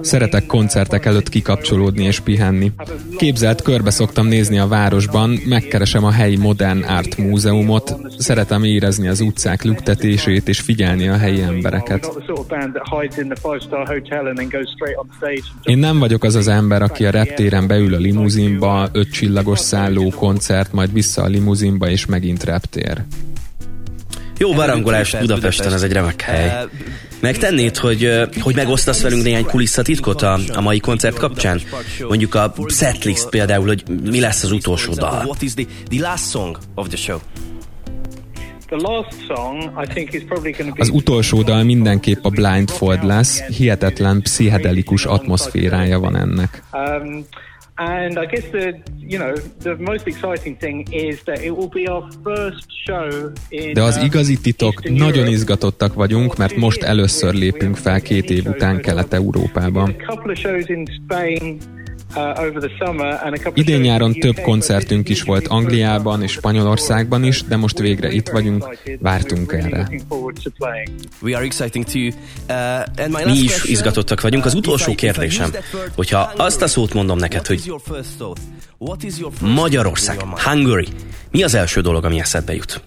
Szeretek 0.00 0.46
koncertek 0.46 1.04
előtt 1.04 1.28
kikapcsolódni 1.28 2.04
és 2.04 2.20
pihenni. 2.20 2.72
Képzelt, 3.16 3.62
körbe 3.62 3.90
szoktam 3.90 4.26
nézni 4.26 4.58
a 4.58 4.66
városban, 4.66 5.38
megkeresem 5.46 6.04
a 6.04 6.10
helyi 6.10 6.36
modern 6.36 6.82
art 6.82 7.16
múzeumot, 7.16 7.96
szeretem 8.18 8.64
érezni 8.64 9.08
az 9.08 9.20
utcák 9.20 9.62
lüktetését 9.62 10.48
és 10.48 10.60
figyelni 10.60 11.08
a 11.08 11.16
helyi 11.16 11.40
embereket. 11.40 12.10
Én 15.62 15.78
nem 15.78 15.98
vagyok 15.98 16.24
az 16.24 16.34
az 16.34 16.48
ember, 16.48 16.82
aki 16.82 17.06
a 17.06 17.10
reptéren 17.10 17.66
beül 17.66 17.94
a 17.94 17.98
limuzinba, 17.98 18.88
öt 18.92 19.12
csillagos 19.12 19.55
napos 19.56 19.68
szálló 19.68 20.10
koncert, 20.10 20.72
majd 20.72 20.92
vissza 20.92 21.22
a 21.22 21.26
limuzinba, 21.26 21.88
és 21.88 22.06
megint 22.06 22.44
reptér. 22.44 23.02
Jó 24.38 24.52
barangolás 24.52 25.16
Budapesten, 25.20 25.72
ez 25.72 25.82
egy 25.82 25.92
remek 25.92 26.20
hely. 26.20 26.66
Megtennéd, 27.20 27.76
hogy, 27.76 28.10
hogy 28.40 28.54
megosztasz 28.54 29.02
velünk 29.02 29.22
néhány 29.22 29.44
kulisszatitkot 29.44 30.22
a, 30.22 30.38
a 30.54 30.60
mai 30.60 30.78
koncert 30.78 31.18
kapcsán? 31.18 31.60
Mondjuk 32.08 32.34
a 32.34 32.54
setlist 32.68 33.28
például, 33.28 33.66
hogy 33.66 33.84
mi 34.10 34.20
lesz 34.20 34.42
az 34.42 34.50
utolsó 34.50 34.92
dal. 34.94 35.36
Az 40.76 40.88
utolsó 40.88 41.42
dal 41.42 41.62
mindenképp 41.62 42.24
a 42.24 42.28
Blindfold 42.28 43.04
lesz, 43.04 43.40
hihetetlen 43.42 44.22
pszichedelikus 44.22 45.04
atmoszférája 45.04 45.98
van 45.98 46.16
ennek. 46.16 46.62
And 47.78 48.18
I 48.18 48.26
guess 48.26 48.44
the 48.50 48.82
you 48.98 49.18
know 49.18 49.34
the 49.60 49.76
most 49.78 50.06
exciting 50.06 50.56
thing 50.58 50.88
is 50.92 51.22
that 51.24 51.42
it 51.42 51.50
will 51.50 51.68
be 51.68 51.86
our 51.88 52.08
first 52.24 52.66
show 52.86 53.32
in. 53.48 53.72
De 53.72 53.82
az 53.82 53.96
igazi 53.96 54.40
titok, 54.40 54.88
nagyon 54.88 55.26
izgatottak 55.26 55.94
vagyunk, 55.94 56.36
mert 56.36 56.56
most 56.56 56.82
először 56.82 57.34
lépünk 57.34 57.76
fel 57.76 58.00
két 58.00 58.30
év 58.30 58.46
után 58.46 58.80
Kelet-Európában. 58.80 59.96
A 62.16 62.32
couple 62.32 62.58
of 62.58 62.72
shows 62.78 62.94
in 62.94 63.36
Spain 63.36 63.46
Uh, 63.46 63.52
Idén 63.54 63.80
nyáron 63.80 64.12
több 64.12 64.40
koncertünk 64.40 65.08
is 65.08 65.22
volt 65.22 65.46
Angliában 65.46 66.22
és 66.22 66.32
Spanyolországban 66.32 67.24
is, 67.24 67.42
de 67.42 67.56
most 67.56 67.78
végre 67.78 68.10
itt 68.10 68.28
vagyunk, 68.28 68.76
vártunk 68.98 69.52
erre. 69.52 69.88
Uh, 70.08 70.32
Mi 73.24 73.32
is 73.32 73.64
izgatottak 73.64 74.20
vagyunk. 74.20 74.44
Az 74.44 74.54
utolsó 74.54 74.94
kérdésem, 74.94 75.50
hogyha 75.94 76.32
azt 76.36 76.62
a 76.62 76.66
szót 76.66 76.94
mondom 76.94 77.18
neked, 77.18 77.46
hogy 77.46 77.72
Magyarország, 79.40 80.20
Hungary, 80.20 80.86
mi 81.30 81.42
az 81.42 81.54
első 81.54 81.80
dolog, 81.80 82.04
ami 82.04 82.20
eszedbe 82.20 82.54
jut? 82.54 82.82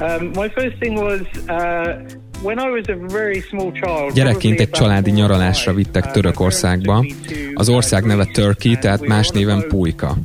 Um, 0.00 0.30
my 0.34 0.48
first 0.54 0.78
thing 0.80 0.98
was 0.98 1.20
uh, 1.48 2.23
Gyerekként 4.14 4.60
egy 4.60 4.70
családi 4.70 5.10
nyaralásra 5.10 5.72
vittek 5.72 6.10
Törökországba. 6.10 7.04
Az 7.54 7.68
ország 7.68 8.04
neve 8.04 8.24
Turkey, 8.24 8.76
tehát 8.76 9.06
más 9.06 9.28
néven 9.28 9.64
Pulyka. 9.68 10.16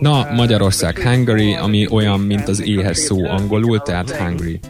Na, 0.00 0.26
Magyarország 0.34 0.98
Hungary, 0.98 1.54
ami 1.54 1.86
olyan, 1.90 2.20
mint 2.20 2.48
az 2.48 2.62
éhes 2.62 2.96
szó 2.96 3.24
angolul, 3.24 3.78
tehát 3.78 4.10
Hungary. 4.10 4.60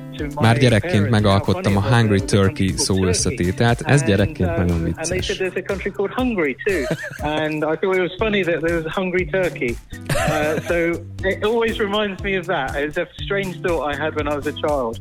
Már 0.40 0.58
gyerekként 0.58 1.10
megalkottam 1.10 1.76
a 1.76 1.80
Hungry 1.80 2.20
Turkey 2.24 2.72
szó 2.76 3.04
összetételt, 3.04 3.80
ez 3.80 4.02
gyerekként 4.02 4.56
nagyon 4.56 4.84
vicces. 4.84 5.08
And 7.22 7.54
I 7.54 7.76
thought 7.80 7.96
it 7.96 8.00
was 8.00 8.14
funny 8.18 8.42
that 8.42 8.60
there 8.60 8.76
was 8.76 8.84
a 8.84 9.00
hungry 9.00 9.24
turkey. 9.26 9.76
Uh, 10.08 10.60
so 10.68 10.74
it 11.22 11.44
always 11.44 11.78
reminds 11.78 12.22
me 12.22 12.38
of 12.38 12.46
that. 12.46 12.70
It's 12.76 12.96
a 12.96 13.06
strange 13.24 13.56
thought 13.62 13.94
I 13.94 13.96
had 13.96 14.14
when 14.14 14.26
I 14.26 14.34
was 14.34 14.46
a 14.46 14.52
child. 14.52 14.96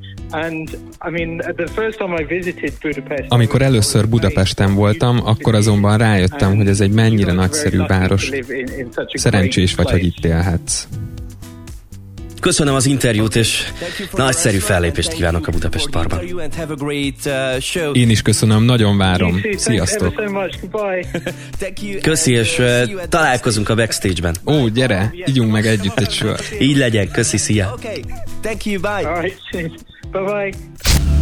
Amikor 3.28 3.62
először 3.62 4.08
Budapesten 4.10 4.76
voltam, 4.76 5.22
akkor 5.26 5.56
azonban 5.56 5.98
rájöttem, 5.98 6.56
hogy 6.56 6.68
ez 6.68 6.80
egy 6.80 6.92
mennyire 6.92 7.32
nagyszerű 7.32 7.78
város. 7.88 8.32
Szerencsés 9.14 9.76
vagy, 9.76 9.90
hogy 9.90 10.04
itt 10.04 10.26
élhetsz. 10.26 10.88
Köszönöm 12.48 12.76
az 12.76 12.86
interjút, 12.86 13.36
és 13.36 13.64
nagyszerű 14.12 14.58
fellépést 14.58 15.14
kívánok 15.14 15.48
a 15.48 15.52
Budapest 15.52 15.90
Parkban. 15.90 16.20
Én 17.94 18.10
is 18.10 18.22
köszönöm, 18.22 18.64
nagyon 18.64 18.98
várom. 18.98 19.42
Sziasztok! 19.58 20.22
Köszi, 22.02 22.34
és 22.34 22.60
uh, 22.60 22.84
találkozunk 23.10 23.70
a 23.70 23.76
backstage-ben. 23.76 24.36
Ó, 24.46 24.68
gyere, 24.68 25.14
ígyunk 25.26 25.52
meg 25.52 25.66
együtt 25.66 26.00
egy 26.00 26.12
sor. 26.12 26.40
Így 26.60 26.78
legyen, 26.78 27.12
köszi, 27.12 27.38
szia! 27.38 27.76
Bye-bye. 30.12 30.54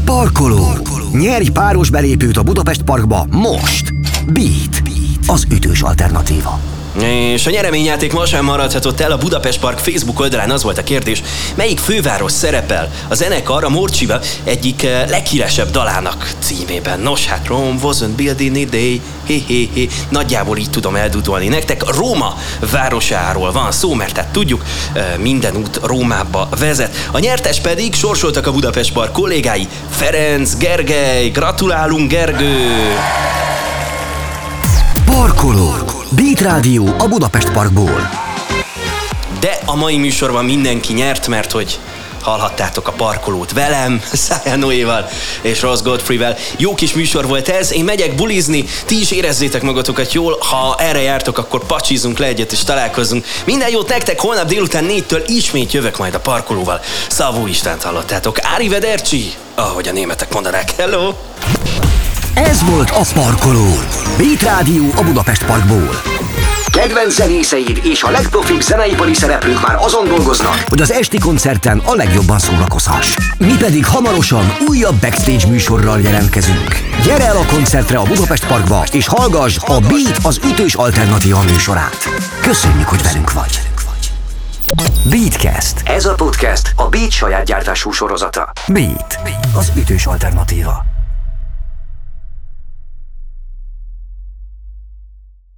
Parkoló. 0.06 0.58
Parkoló. 0.58 1.10
Nyerj 1.12 1.50
páros 1.50 1.90
belépőt 1.90 2.38
a 2.38 2.44
Budapest 2.44 2.84
Parkba 2.84 3.28
most. 3.32 3.94
Beat. 4.26 4.84
Beat. 4.84 5.20
Az 5.28 5.46
ütős 5.52 5.82
alternatíva. 5.82 6.75
És 7.02 7.46
a 7.46 7.50
nyereményjáték 7.50 8.14
ma 8.14 8.26
sem 8.26 8.46
maradhatott 8.46 9.00
el 9.00 9.12
a 9.12 9.18
Budapest 9.18 9.60
Park 9.60 9.78
Facebook 9.78 10.20
oldalán 10.20 10.50
az 10.50 10.64
volt 10.64 10.78
a 10.78 10.84
kérdés, 10.84 11.24
melyik 11.56 11.80
főváros 11.80 12.32
szerepel 12.32 12.92
a 13.08 13.16
zenekar 13.16 13.64
a 13.64 13.70
Morcsiba 13.70 14.20
egyik 14.44 14.84
eh, 14.84 15.08
leghíresebb 15.10 15.72
dalának 15.72 16.32
címében. 16.40 17.00
Nos, 17.00 17.26
hát 17.26 17.48
Rome 17.48 17.80
wasn't 17.82 18.16
built 18.16 18.40
in 18.40 18.68
a 18.68 18.70
day, 18.70 19.02
hé, 19.26 19.44
hé, 19.48 19.70
hé. 19.74 19.90
Nagyjából 20.10 20.58
így 20.58 20.70
tudom 20.70 20.96
eldudolni 20.96 21.48
nektek. 21.48 21.96
Róma 21.96 22.38
városáról 22.72 23.52
van 23.52 23.72
szó, 23.72 23.94
mert 23.94 24.14
tehát 24.14 24.32
tudjuk, 24.32 24.64
eh, 24.94 25.04
minden 25.20 25.56
út 25.56 25.80
Rómába 25.84 26.50
vezet. 26.60 26.96
A 27.12 27.20
nyertes 27.20 27.60
pedig 27.60 27.94
sorsoltak 27.94 28.48
a 28.48 28.52
Budapest 28.52 28.94
Park 28.94 29.12
kollégái. 29.12 29.68
Ferenc, 29.90 30.56
Gergely, 30.58 31.30
gratulálunk 31.30 32.10
Gergő! 32.10 32.56
Parkoló. 35.06 35.85
Beat 36.16 36.42
Rádió 36.42 36.96
a 36.98 37.08
Budapest 37.08 37.52
Parkból. 37.52 38.10
De 39.40 39.60
a 39.66 39.76
mai 39.76 39.98
műsorban 39.98 40.46
mindenki 40.46 40.94
nyert, 40.94 41.28
mert 41.28 41.52
hogy 41.52 41.80
hallhattátok 42.22 42.88
a 42.88 42.92
parkolót 42.92 43.52
velem, 43.54 44.02
Szája 44.14 44.56
Noéval 44.56 45.10
és 45.42 45.62
Ross 45.62 45.82
Godfrey-vel. 45.82 46.38
Jó 46.58 46.76
kis 46.76 46.94
műsor 46.94 47.28
volt 47.28 47.50
ez, 47.50 47.74
én 47.74 47.84
megyek 47.84 48.16
bulizni, 48.16 48.66
ti 48.86 49.00
is 49.00 49.12
érezzétek 49.12 49.62
magatokat 49.62 50.14
jól, 50.14 50.38
ha 50.40 50.76
erre 50.80 51.02
jártok, 51.02 51.38
akkor 51.38 51.66
pacsizunk 51.66 52.18
le 52.18 52.26
egyet 52.26 52.52
és 52.52 52.64
találkozzunk. 52.64 53.26
Minden 53.46 53.70
jót 53.70 53.90
nektek, 53.90 54.20
holnap 54.20 54.48
délután 54.48 54.84
négytől 54.84 55.24
ismét 55.28 55.72
jövök 55.72 55.98
majd 55.98 56.14
a 56.14 56.20
parkolóval. 56.20 56.82
Szavú 57.10 57.48
Istent 57.48 57.84
hallottátok, 57.84 58.38
Ári 58.42 58.68
Vedercsi, 58.68 59.34
ahogy 59.56 59.88
a 59.88 59.92
németek 59.92 60.34
mondanák. 60.34 60.72
Hello! 60.78 61.14
Ez 62.36 62.64
volt 62.64 62.90
a 62.90 63.02
Parkoló. 63.14 63.68
Beat 64.18 64.42
Rádió 64.42 64.84
a 64.96 65.04
Budapest 65.04 65.46
Parkból. 65.46 66.02
Kedvenc 66.72 67.14
zenészeid 67.14 67.80
és 67.84 68.04
a 68.04 68.10
legprofibb 68.10 68.62
zeneipari 68.62 69.14
szereplők 69.14 69.68
már 69.68 69.76
azon 69.80 70.08
dolgoznak, 70.08 70.64
hogy 70.68 70.82
az 70.82 70.92
esti 70.92 71.20
koncerten 71.20 71.82
a 71.86 71.96
legjobban 71.96 72.40
szórakozhass. 72.40 73.16
Mi 73.38 73.58
pedig 73.60 73.86
hamarosan 73.86 74.54
újabb 74.68 74.96
backstage 75.02 75.48
műsorral 75.48 76.00
jelentkezünk. 76.00 76.80
Gyere 77.04 77.26
el 77.26 77.38
a 77.38 77.46
koncertre 77.46 77.98
a 77.98 78.04
Budapest 78.04 78.48
Parkba, 78.48 78.84
és 78.92 79.08
hallgass 79.08 79.58
a 79.58 79.80
Beat 79.80 80.20
az 80.24 80.40
ütős 80.46 80.74
alternatíva 80.74 81.42
műsorát. 81.42 81.98
Köszönjük, 82.42 82.88
hogy 82.88 83.04
velünk 83.04 83.34
vagy. 83.34 83.62
Beatcast. 85.10 85.82
Ez 85.84 86.06
a 86.06 86.14
podcast 86.14 86.74
a 86.76 86.88
Beat 86.88 87.12
saját 87.12 87.46
gyártású 87.46 87.92
sorozata. 87.92 88.52
Beat, 88.68 89.20
az 89.54 89.72
ütős 89.76 90.06
alternatíva. 90.06 90.95